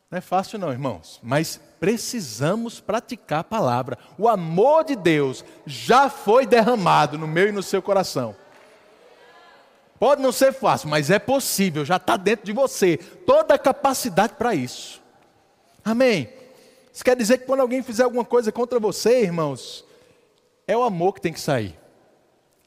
[0.10, 3.96] Não é fácil, não, irmãos, mas precisamos praticar a palavra.
[4.18, 8.36] O amor de Deus já foi derramado no meu e no seu coração.
[10.00, 14.34] Pode não ser fácil, mas é possível, já está dentro de você toda a capacidade
[14.34, 15.00] para isso.
[15.84, 16.28] Amém?
[16.92, 19.86] Isso quer dizer que quando alguém fizer alguma coisa contra você, irmãos,
[20.66, 21.85] é o amor que tem que sair.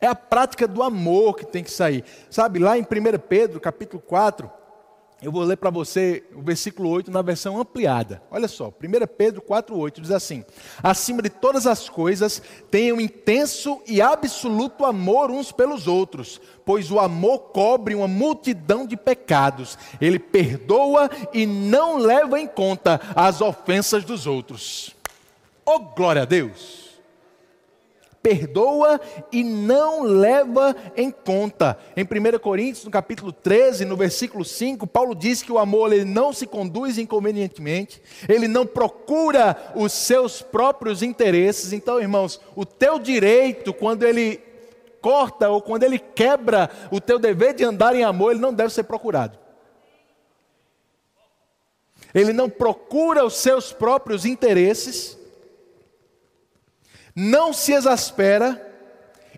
[0.01, 2.05] É a prática do amor que tem que sair.
[2.31, 2.87] Sabe, lá em 1
[3.29, 4.51] Pedro, capítulo 4,
[5.21, 8.23] eu vou ler para você o versículo 8 na versão ampliada.
[8.31, 8.73] Olha só, 1
[9.17, 10.45] Pedro 4,8 diz assim:
[10.81, 17.01] Acima de todas as coisas, tenham intenso e absoluto amor uns pelos outros, pois o
[17.01, 19.77] amor cobre uma multidão de pecados.
[20.01, 24.95] Ele perdoa e não leva em conta as ofensas dos outros.
[25.67, 26.88] Oh, glória a Deus!
[28.23, 29.01] Perdoa
[29.33, 31.79] e não leva em conta.
[31.97, 36.05] Em 1 Coríntios, no capítulo 13, no versículo 5, Paulo diz que o amor ele
[36.05, 41.73] não se conduz inconvenientemente, ele não procura os seus próprios interesses.
[41.73, 44.41] Então, irmãos, o teu direito, quando ele
[45.01, 48.73] corta ou quando ele quebra o teu dever de andar em amor, ele não deve
[48.73, 49.39] ser procurado.
[52.15, 55.18] Ele não procura os seus próprios interesses,
[57.21, 58.65] não se exaspera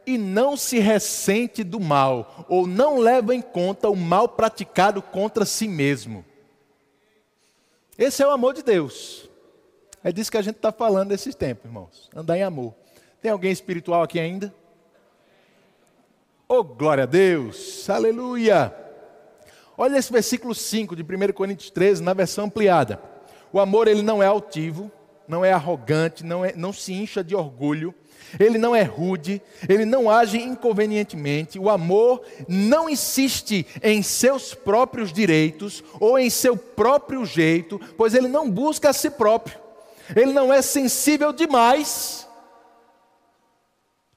[0.07, 5.47] e não se ressente do mal, ou não leva em conta o mal praticado contra
[5.47, 6.23] si mesmo.
[7.97, 9.31] Esse é o amor de Deus.
[10.05, 12.11] É disso que a gente está falando nesses tempos, irmãos.
[12.15, 12.75] Andar em amor.
[13.23, 14.55] Tem alguém espiritual aqui ainda?
[16.47, 17.89] Oh, glória a Deus!
[17.89, 18.75] Aleluia!
[19.79, 23.01] Olha esse versículo 5 de 1 Coríntios 13, na versão ampliada.
[23.51, 24.93] O amor, ele não é altivo,
[25.31, 27.95] não é arrogante, não, é, não se incha de orgulho,
[28.39, 35.13] ele não é rude, ele não age inconvenientemente, o amor não insiste em seus próprios
[35.13, 39.57] direitos ou em seu próprio jeito, pois ele não busca a si próprio,
[40.15, 42.29] ele não é sensível demais.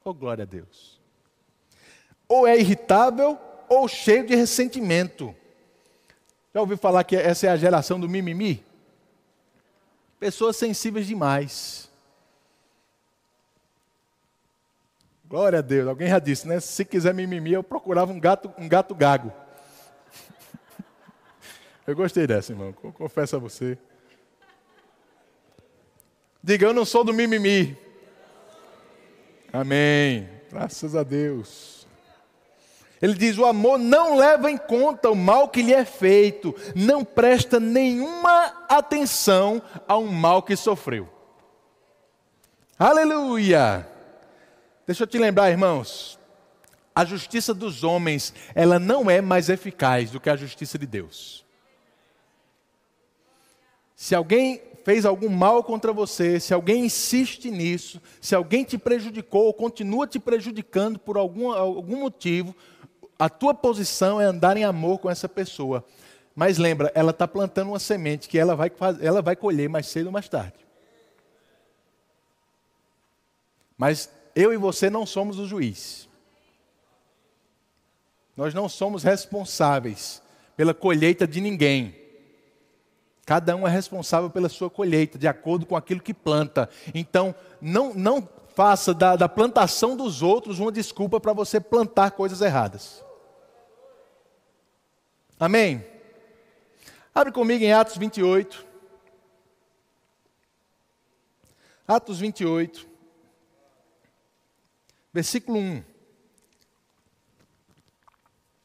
[0.03, 0.99] Oh, glória a Deus!
[2.27, 3.37] Ou é irritável
[3.69, 5.33] ou cheio de ressentimento.
[6.53, 8.63] Já ouviu falar que essa é a geração do mimimi?
[10.23, 11.91] Pessoas sensíveis demais.
[15.25, 15.85] Glória a Deus.
[15.89, 16.61] Alguém já disse, né?
[16.61, 19.33] Se quiser mimimi, eu procurava um gato, um gato gago.
[21.85, 22.71] Eu gostei dessa, irmão.
[22.71, 23.77] Confesso a você.
[26.41, 27.77] Diga, eu não sou do mimimi.
[29.51, 30.29] Amém.
[30.49, 31.82] Graças a Deus.
[33.03, 37.03] Ele diz: o amor não leva em conta o mal que lhe é feito, não
[37.03, 41.09] presta nenhuma atenção ao mal que sofreu.
[42.79, 43.85] Aleluia!
[44.87, 46.17] Deixa eu te lembrar, irmãos,
[46.95, 51.43] a justiça dos homens, ela não é mais eficaz do que a justiça de Deus.
[53.97, 59.45] Se alguém fez algum mal contra você, se alguém insiste nisso, se alguém te prejudicou
[59.47, 62.55] ou continua te prejudicando por algum, algum motivo,
[63.17, 65.83] a tua posição é andar em amor com essa pessoa.
[66.35, 68.71] Mas lembra, ela está plantando uma semente que ela vai,
[69.01, 70.65] ela vai colher mais cedo ou mais tarde.
[73.77, 76.07] Mas eu e você não somos o juiz.
[78.35, 80.21] Nós não somos responsáveis
[80.57, 81.95] pela colheita de ninguém.
[83.25, 86.69] Cada um é responsável pela sua colheita, de acordo com aquilo que planta.
[86.93, 92.41] Então, não, não faça da, da plantação dos outros uma desculpa para você plantar coisas
[92.41, 93.03] erradas.
[95.39, 95.85] Amém?
[97.13, 98.65] Abre comigo em Atos 28.
[101.87, 102.87] Atos 28,
[105.11, 105.83] versículo 1.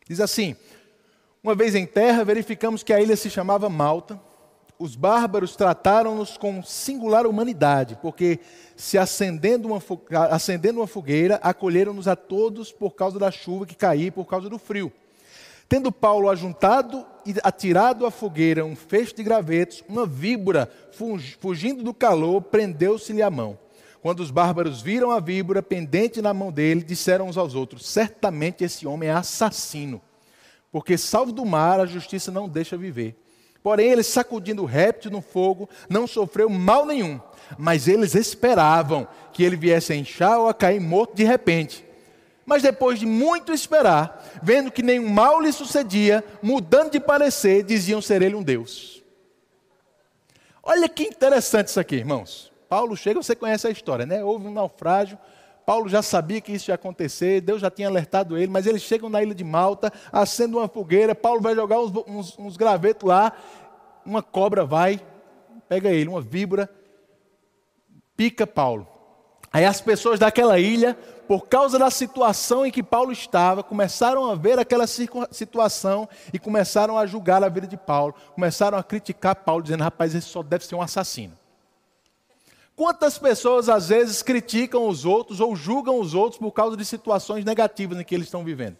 [0.06, 0.56] Diz assim:
[1.42, 4.27] Uma vez em terra, verificamos que a ilha se chamava Malta.
[4.80, 8.38] Os bárbaros trataram-nos com singular humanidade, porque
[8.76, 9.82] se acendendo uma,
[10.30, 14.56] acendendo uma fogueira, acolheram-nos a todos por causa da chuva que caía por causa do
[14.56, 14.92] frio.
[15.68, 20.70] Tendo Paulo ajuntado e atirado à fogueira um feixe de gravetos, uma víbora,
[21.40, 23.58] fugindo do calor, prendeu-se-lhe a mão.
[24.00, 28.62] Quando os bárbaros viram a víbora pendente na mão dele, disseram uns aos outros: Certamente
[28.62, 30.00] esse homem é assassino,
[30.70, 33.16] porque, salvo do mar, a justiça não deixa viver.
[33.62, 37.20] Porém, ele, sacudindo o réptil no fogo, não sofreu mal nenhum,
[37.58, 41.84] mas eles esperavam que ele viesse a inchar ou a cair morto de repente.
[42.46, 48.00] Mas depois de muito esperar, vendo que nenhum mal lhe sucedia, mudando de parecer, diziam
[48.00, 49.02] ser ele um Deus.
[50.62, 52.50] Olha que interessante isso aqui, irmãos.
[52.68, 54.22] Paulo chega, você conhece a história, né?
[54.22, 55.18] Houve um naufrágio,
[55.68, 59.10] Paulo já sabia que isso ia acontecer, Deus já tinha alertado ele, mas eles chegam
[59.10, 63.34] na ilha de Malta, acendem uma fogueira, Paulo vai jogar uns, uns, uns gravetos lá,
[64.02, 64.98] uma cobra vai,
[65.68, 66.70] pega ele, uma víbora,
[68.16, 68.88] pica Paulo.
[69.52, 70.96] Aí as pessoas daquela ilha,
[71.26, 76.96] por causa da situação em que Paulo estava, começaram a ver aquela situação e começaram
[76.96, 80.64] a julgar a vida de Paulo, começaram a criticar Paulo, dizendo: rapaz, esse só deve
[80.64, 81.37] ser um assassino.
[82.78, 87.44] Quantas pessoas às vezes criticam os outros ou julgam os outros por causa de situações
[87.44, 88.76] negativas em que eles estão vivendo?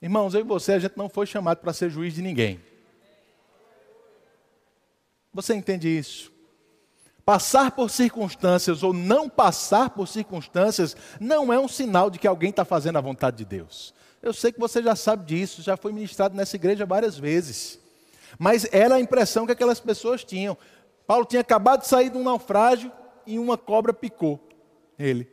[0.00, 2.60] Irmãos, eu e você, a gente não foi chamado para ser juiz de ninguém.
[5.34, 6.30] Você entende isso?
[7.24, 12.50] Passar por circunstâncias ou não passar por circunstâncias não é um sinal de que alguém
[12.50, 13.92] está fazendo a vontade de Deus.
[14.22, 17.80] Eu sei que você já sabe disso, já foi ministrado nessa igreja várias vezes.
[18.38, 20.56] Mas era a impressão que aquelas pessoas tinham.
[21.08, 22.92] Paulo tinha acabado de sair de um naufrágio
[23.26, 24.38] e uma cobra picou
[24.98, 25.26] ele.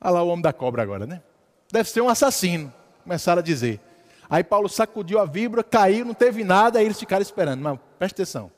[0.00, 1.22] Olha lá o homem da cobra agora, né?
[1.70, 2.74] Deve ser um assassino,
[3.04, 3.80] começaram a dizer.
[4.28, 7.60] Aí Paulo sacudiu a víbora, caiu, não teve nada, aí eles ficaram esperando.
[7.60, 8.50] Mas presta atenção,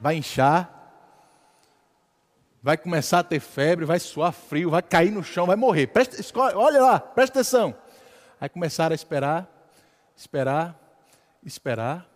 [0.00, 0.72] vai inchar,
[2.62, 5.88] vai começar a ter febre, vai suar frio, vai cair no chão, vai morrer.
[5.88, 7.76] Presta, escolhe, olha lá, presta atenção.
[8.40, 9.46] Aí começaram a esperar,
[10.16, 10.74] esperar,
[11.44, 12.15] esperar.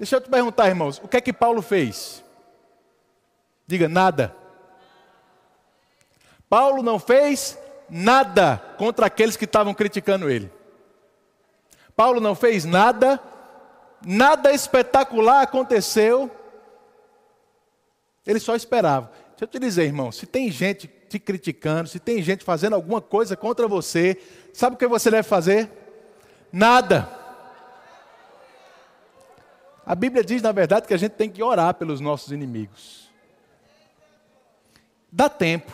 [0.00, 2.24] Deixa eu te perguntar, irmãos, o que é que Paulo fez?
[3.66, 4.34] Diga, nada.
[6.48, 10.50] Paulo não fez nada contra aqueles que estavam criticando ele.
[11.94, 13.20] Paulo não fez nada,
[14.02, 16.30] nada espetacular aconteceu.
[18.26, 19.12] Ele só esperava.
[19.32, 23.02] Deixa eu te dizer, irmão, se tem gente te criticando, se tem gente fazendo alguma
[23.02, 24.16] coisa contra você,
[24.54, 25.70] sabe o que você deve fazer?
[26.50, 27.19] Nada.
[29.84, 33.10] A Bíblia diz, na verdade, que a gente tem que orar pelos nossos inimigos.
[35.10, 35.72] Dá tempo,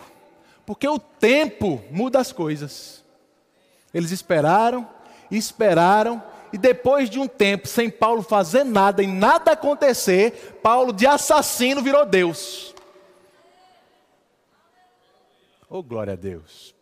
[0.65, 3.05] porque o tempo muda as coisas.
[3.93, 4.89] Eles esperaram,
[5.31, 11.07] esperaram, e depois de um tempo, sem Paulo fazer nada e nada acontecer, Paulo de
[11.07, 12.75] assassino virou Deus.
[15.69, 16.75] Oh, glória a Deus.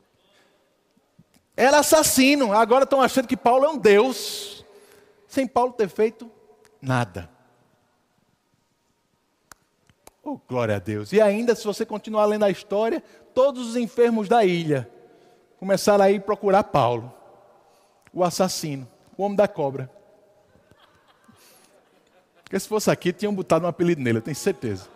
[1.56, 4.64] Era assassino, agora estão achando que Paulo é um Deus,
[5.26, 6.30] sem Paulo ter feito
[6.84, 7.30] Nada.
[10.22, 11.14] Oh, glória a Deus.
[11.14, 14.88] E ainda, se você continuar lendo a história, todos os enfermos da ilha
[15.58, 17.12] começaram a ir procurar Paulo,
[18.12, 19.90] o assassino, o homem da cobra.
[22.42, 24.86] Porque se fosse aqui, tinham botado um apelido nele, eu tenho certeza.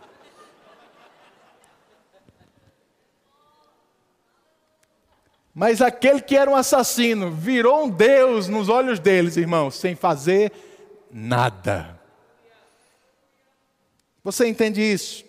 [5.55, 10.68] Mas aquele que era um assassino virou um Deus nos olhos deles, irmãos, sem fazer
[11.11, 11.99] nada.
[14.23, 15.25] Você entende isso?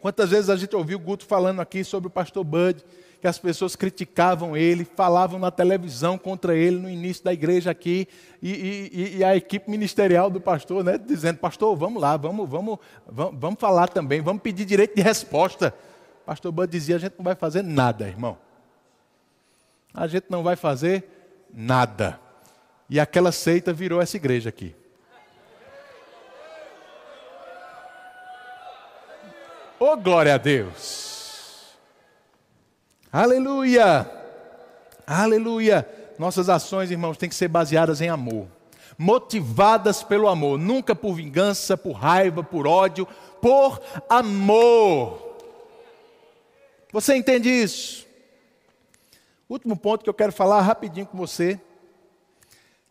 [0.00, 2.84] Quantas vezes a gente ouviu o Guto falando aqui sobre o pastor Bud,
[3.20, 8.08] que as pessoas criticavam ele, falavam na televisão contra ele no início da igreja aqui,
[8.42, 12.78] e, e, e a equipe ministerial do pastor, né, dizendo, pastor, vamos lá, vamos, vamos,
[13.06, 15.72] vamos, vamos falar também, vamos pedir direito de resposta.
[16.26, 18.36] Pastor Bud dizia, a gente não vai fazer nada, irmão.
[19.94, 21.04] A gente não vai fazer
[21.54, 22.18] nada.
[22.90, 24.74] E aquela seita virou essa igreja aqui.
[29.84, 31.74] Oh, glória a Deus!
[33.12, 34.08] Aleluia!
[35.04, 35.88] Aleluia!
[36.16, 38.46] Nossas ações, irmãos, têm que ser baseadas em amor,
[38.96, 43.08] motivadas pelo amor, nunca por vingança, por raiva, por ódio,
[43.40, 45.36] por amor.
[46.92, 48.06] Você entende isso?
[49.48, 51.60] Último ponto que eu quero falar rapidinho com você.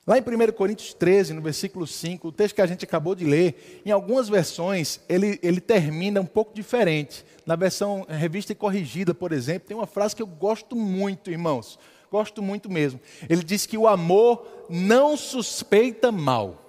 [0.05, 3.23] Lá em 1 Coríntios 13, no versículo 5, o texto que a gente acabou de
[3.23, 7.23] ler, em algumas versões ele, ele termina um pouco diferente.
[7.45, 11.77] Na versão revista e corrigida, por exemplo, tem uma frase que eu gosto muito, irmãos.
[12.11, 12.99] Gosto muito mesmo.
[13.29, 16.61] Ele diz que o amor não suspeita mal.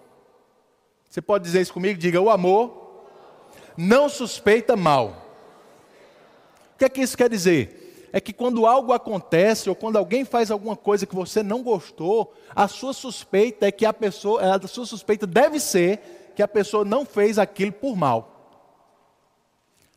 [1.09, 1.99] Você pode dizer isso comigo?
[1.99, 3.07] Diga: o amor
[3.77, 5.27] não suspeita mal.
[6.75, 7.82] O que é que isso quer dizer?
[8.13, 12.35] É que quando algo acontece ou quando alguém faz alguma coisa que você não gostou,
[12.55, 16.85] a sua suspeita é que a pessoa, a sua suspeita deve ser que a pessoa
[16.85, 18.29] não fez aquilo por mal.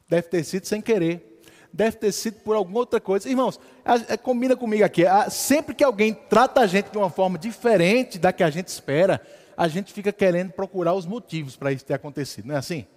[0.07, 1.41] Deve ter sido sem querer.
[1.73, 3.27] Deve ter sido por alguma outra coisa.
[3.27, 5.05] Irmãos, a, a, combina comigo aqui.
[5.05, 8.69] A, sempre que alguém trata a gente de uma forma diferente da que a gente
[8.69, 9.21] espera,
[9.57, 12.45] a gente fica querendo procurar os motivos para isso ter acontecido.
[12.45, 12.87] Não é assim?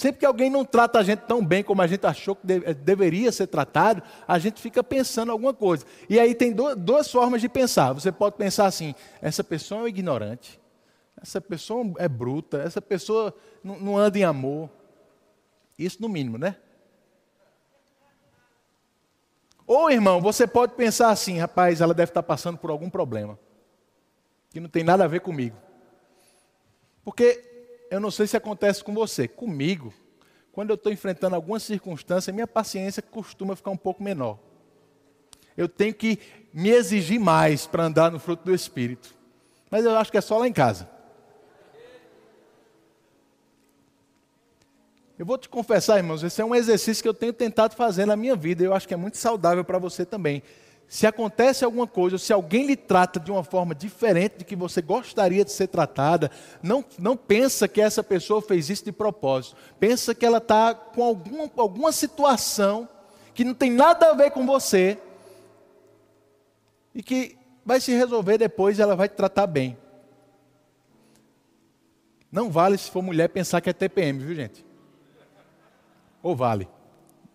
[0.00, 2.72] Sempre que alguém não trata a gente tão bem como a gente achou que de,
[2.72, 5.84] deveria ser tratado, a gente fica pensando alguma coisa.
[6.08, 7.92] E aí tem do, duas formas de pensar.
[7.92, 10.58] Você pode pensar assim: essa pessoa é um ignorante,
[11.20, 14.70] essa pessoa é bruta, essa pessoa não, não anda em amor.
[15.78, 16.56] Isso no mínimo, né?
[19.66, 23.38] Ou, irmão, você pode pensar assim: rapaz, ela deve estar passando por algum problema,
[24.48, 25.58] que não tem nada a ver comigo.
[27.04, 27.49] Porque
[27.90, 29.92] eu não sei se acontece com você, comigo,
[30.52, 34.38] quando eu estou enfrentando alguma circunstância, minha paciência costuma ficar um pouco menor.
[35.56, 36.18] Eu tenho que
[36.52, 39.14] me exigir mais para andar no fruto do Espírito.
[39.70, 40.88] Mas eu acho que é só lá em casa.
[45.18, 48.16] Eu vou te confessar, irmãos, esse é um exercício que eu tenho tentado fazer na
[48.16, 48.64] minha vida.
[48.64, 50.42] Eu acho que é muito saudável para você também.
[50.90, 54.82] Se acontece alguma coisa, se alguém lhe trata de uma forma diferente de que você
[54.82, 59.54] gostaria de ser tratada, não, não pensa que essa pessoa fez isso de propósito.
[59.78, 62.88] Pensa que ela está com alguma, alguma situação
[63.32, 64.98] que não tem nada a ver com você
[66.92, 69.78] e que vai se resolver depois e ela vai te tratar bem.
[72.32, 74.66] Não vale se for mulher pensar que é TPM, viu gente?
[76.20, 76.68] Ou vale?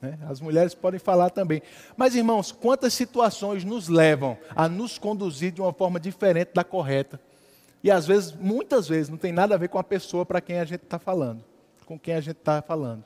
[0.02, 0.18] Né?
[0.28, 1.62] As mulheres podem falar também.
[1.96, 7.20] Mas, irmãos, quantas situações nos levam a nos conduzir de uma forma diferente da correta?
[7.84, 10.60] E às vezes, muitas vezes, não tem nada a ver com a pessoa para quem
[10.60, 11.44] a gente está falando,
[11.86, 13.04] com quem a gente está falando.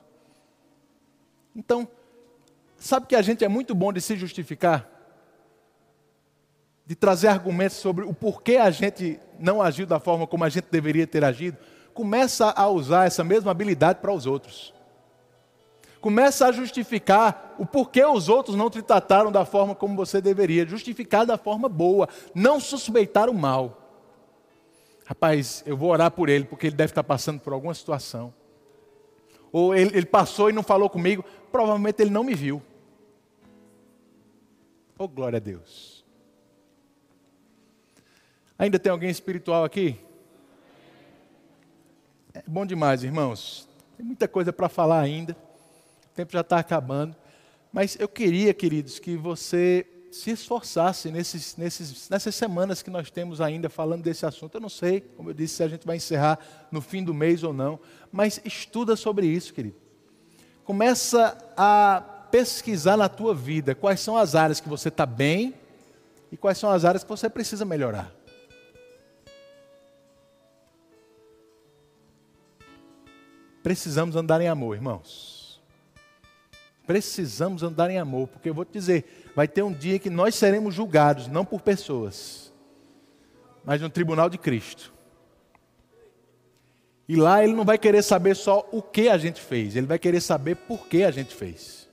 [1.54, 1.86] Então,
[2.78, 4.88] sabe que a gente é muito bom de se justificar?
[6.86, 10.66] De trazer argumentos sobre o porquê a gente não agiu da forma como a gente
[10.70, 11.58] deveria ter agido?
[11.92, 14.72] Começa a usar essa mesma habilidade para os outros
[16.00, 20.66] começa a justificar o porquê os outros não te trataram da forma como você deveria,
[20.66, 23.76] justificar da forma boa, não suspeitar o mal.
[25.04, 28.32] Rapaz, eu vou orar por ele, porque ele deve estar passando por alguma situação.
[29.52, 32.62] Ou ele, ele passou e não falou comigo, provavelmente ele não me viu.
[34.96, 36.04] Oh, glória a Deus.
[38.58, 39.98] Ainda tem alguém espiritual aqui?
[42.32, 43.68] É bom demais, irmãos.
[43.96, 45.36] Tem muita coisa para falar ainda
[46.12, 47.16] o tempo já está acabando.
[47.72, 53.40] Mas eu queria, queridos, que você se esforçasse nesses, nesses, nessas semanas que nós temos
[53.40, 54.56] ainda falando desse assunto.
[54.56, 56.38] Eu não sei, como eu disse, se a gente vai encerrar
[56.70, 57.78] no fim do mês ou não,
[58.10, 59.76] mas estuda sobre isso, querido.
[60.64, 65.54] Começa a pesquisar na tua vida quais são as áreas que você está bem
[66.30, 68.12] e quais são as áreas que você precisa melhorar.
[73.62, 75.39] Precisamos andar em amor, irmãos.
[76.90, 80.34] Precisamos andar em amor, porque eu vou te dizer, vai ter um dia que nós
[80.34, 82.52] seremos julgados, não por pessoas,
[83.64, 84.92] mas no tribunal de Cristo.
[87.08, 90.00] E lá ele não vai querer saber só o que a gente fez, ele vai
[90.00, 91.88] querer saber por que a gente fez.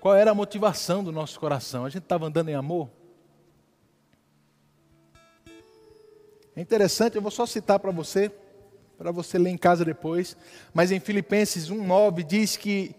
[0.00, 1.84] Qual era a motivação do nosso coração?
[1.84, 2.90] A gente estava andando em amor?
[6.56, 8.32] É interessante, eu vou só citar para você
[9.02, 10.36] para você ler em casa depois.
[10.72, 12.94] Mas em Filipenses 1,9 diz que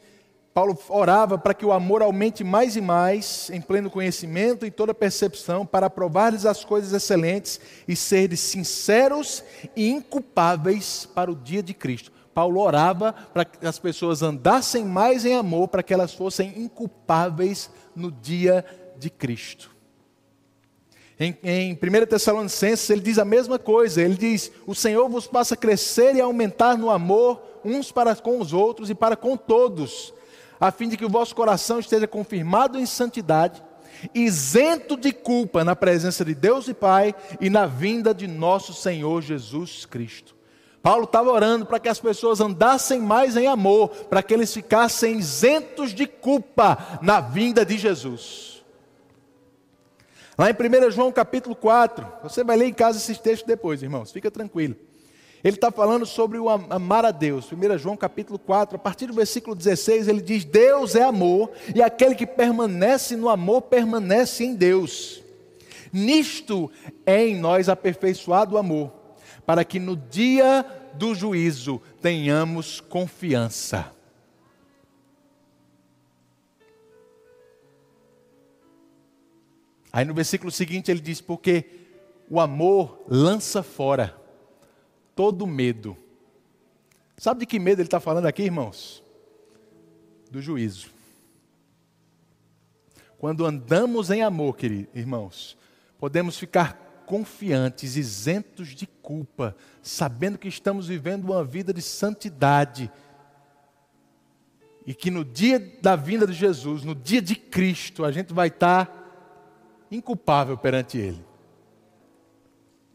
[0.54, 4.94] Paulo orava para que o amor aumente mais e mais, em pleno conhecimento e toda
[4.94, 9.44] percepção, para provar-lhes as coisas excelentes e serem sinceros
[9.78, 12.12] e inculpáveis para o dia de Cristo.
[12.34, 17.70] Paulo orava para que as pessoas andassem mais em amor, para que elas fossem inculpáveis
[17.96, 18.66] no dia
[19.00, 19.73] de Cristo.
[21.20, 24.02] Em, em 1 Tessalonicenses, ele diz a mesma coisa.
[24.02, 28.54] Ele diz: O Senhor vos faça crescer e aumentar no amor uns para com os
[28.54, 30.14] outros e para com todos,
[30.60, 33.64] a fim de que o vosso coração esteja confirmado em santidade,
[34.14, 39.22] isento de culpa na presença de Deus e Pai e na vinda de nosso Senhor
[39.22, 40.36] Jesus Cristo.
[40.82, 45.18] Paulo estava orando para que as pessoas andassem mais em amor, para que eles ficassem
[45.18, 48.53] isentos de culpa na vinda de Jesus.
[50.38, 54.12] Lá em 1 João capítulo 4, você vai ler em casa esses textos depois, irmãos,
[54.12, 54.76] fica tranquilo.
[55.44, 57.52] Ele está falando sobre o amar a Deus.
[57.52, 61.84] 1 João capítulo 4, a partir do versículo 16, ele diz: Deus é amor, e
[61.84, 65.22] aquele que permanece no amor permanece em Deus.
[65.92, 66.72] Nisto
[67.06, 68.92] é em nós aperfeiçoado o amor,
[69.46, 73.92] para que no dia do juízo tenhamos confiança.
[79.94, 81.66] Aí no versículo seguinte ele diz: Porque
[82.28, 84.20] o amor lança fora
[85.16, 85.96] todo medo.
[87.16, 89.04] Sabe de que medo ele está falando aqui, irmãos?
[90.32, 90.90] Do juízo.
[93.20, 95.56] Quando andamos em amor, queridos irmãos,
[96.00, 102.92] podemos ficar confiantes, isentos de culpa, sabendo que estamos vivendo uma vida de santidade.
[104.86, 108.48] E que no dia da vinda de Jesus, no dia de Cristo, a gente vai
[108.48, 109.03] estar
[109.94, 111.24] inculpável perante Ele.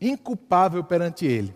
[0.01, 1.55] Inculpável perante Ele.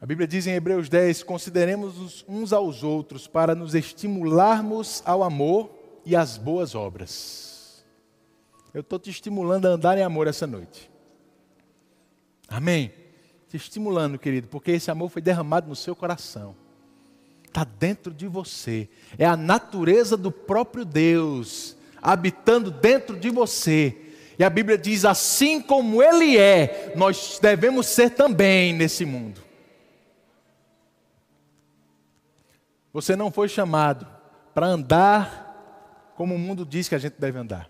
[0.00, 5.70] A Bíblia diz em Hebreus 10: consideremos uns aos outros para nos estimularmos ao amor
[6.04, 7.84] e às boas obras.
[8.74, 10.90] Eu estou te estimulando a andar em amor essa noite.
[12.48, 12.92] Amém?
[13.48, 16.56] Te estimulando, querido, porque esse amor foi derramado no seu coração.
[17.44, 18.88] Está dentro de você.
[19.18, 23.96] É a natureza do próprio Deus habitando dentro de você.
[24.38, 29.40] E a Bíblia diz: assim como Ele é, nós devemos ser também nesse mundo.
[32.92, 34.06] Você não foi chamado
[34.52, 35.42] para andar
[36.14, 37.68] como o mundo diz que a gente deve andar,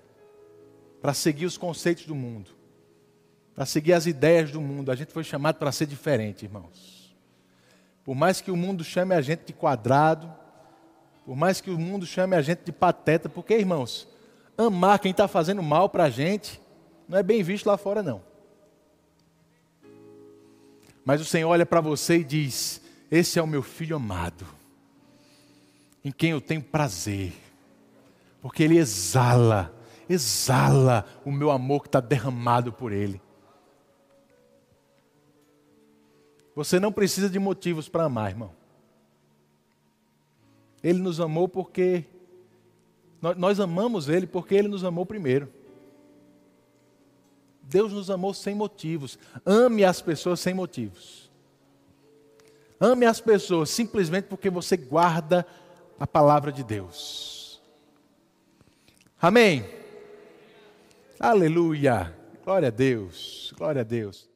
[1.01, 2.51] para seguir os conceitos do mundo,
[3.55, 4.91] para seguir as ideias do mundo.
[4.91, 7.17] A gente foi chamado para ser diferente, irmãos.
[8.05, 10.33] Por mais que o mundo chame a gente de quadrado,
[11.25, 14.09] por mais que o mundo chame a gente de pateta, porque, irmãos,
[14.57, 16.61] amar quem está fazendo mal para a gente
[17.09, 18.23] não é bem visto lá fora, não.
[21.05, 22.81] Mas o Senhor olha para você e diz:
[23.11, 24.47] Esse é o meu filho amado,
[26.05, 27.33] em quem eu tenho prazer,
[28.41, 29.75] porque ele exala,
[30.09, 33.21] exala o meu amor que está derramado por ele.
[36.55, 38.53] Você não precisa de motivos para amar, irmão.
[40.83, 42.05] Ele nos amou porque
[43.37, 45.49] nós amamos Ele porque Ele nos amou primeiro.
[47.63, 49.19] Deus nos amou sem motivos.
[49.47, 51.31] Ame as pessoas sem motivos.
[52.81, 55.47] Ame as pessoas simplesmente porque você guarda
[56.01, 57.63] a palavra de Deus.
[59.21, 59.65] Amém.
[61.21, 62.13] Aleluia.
[62.45, 63.55] Glória a Deus.
[63.57, 64.32] Glória a Deus.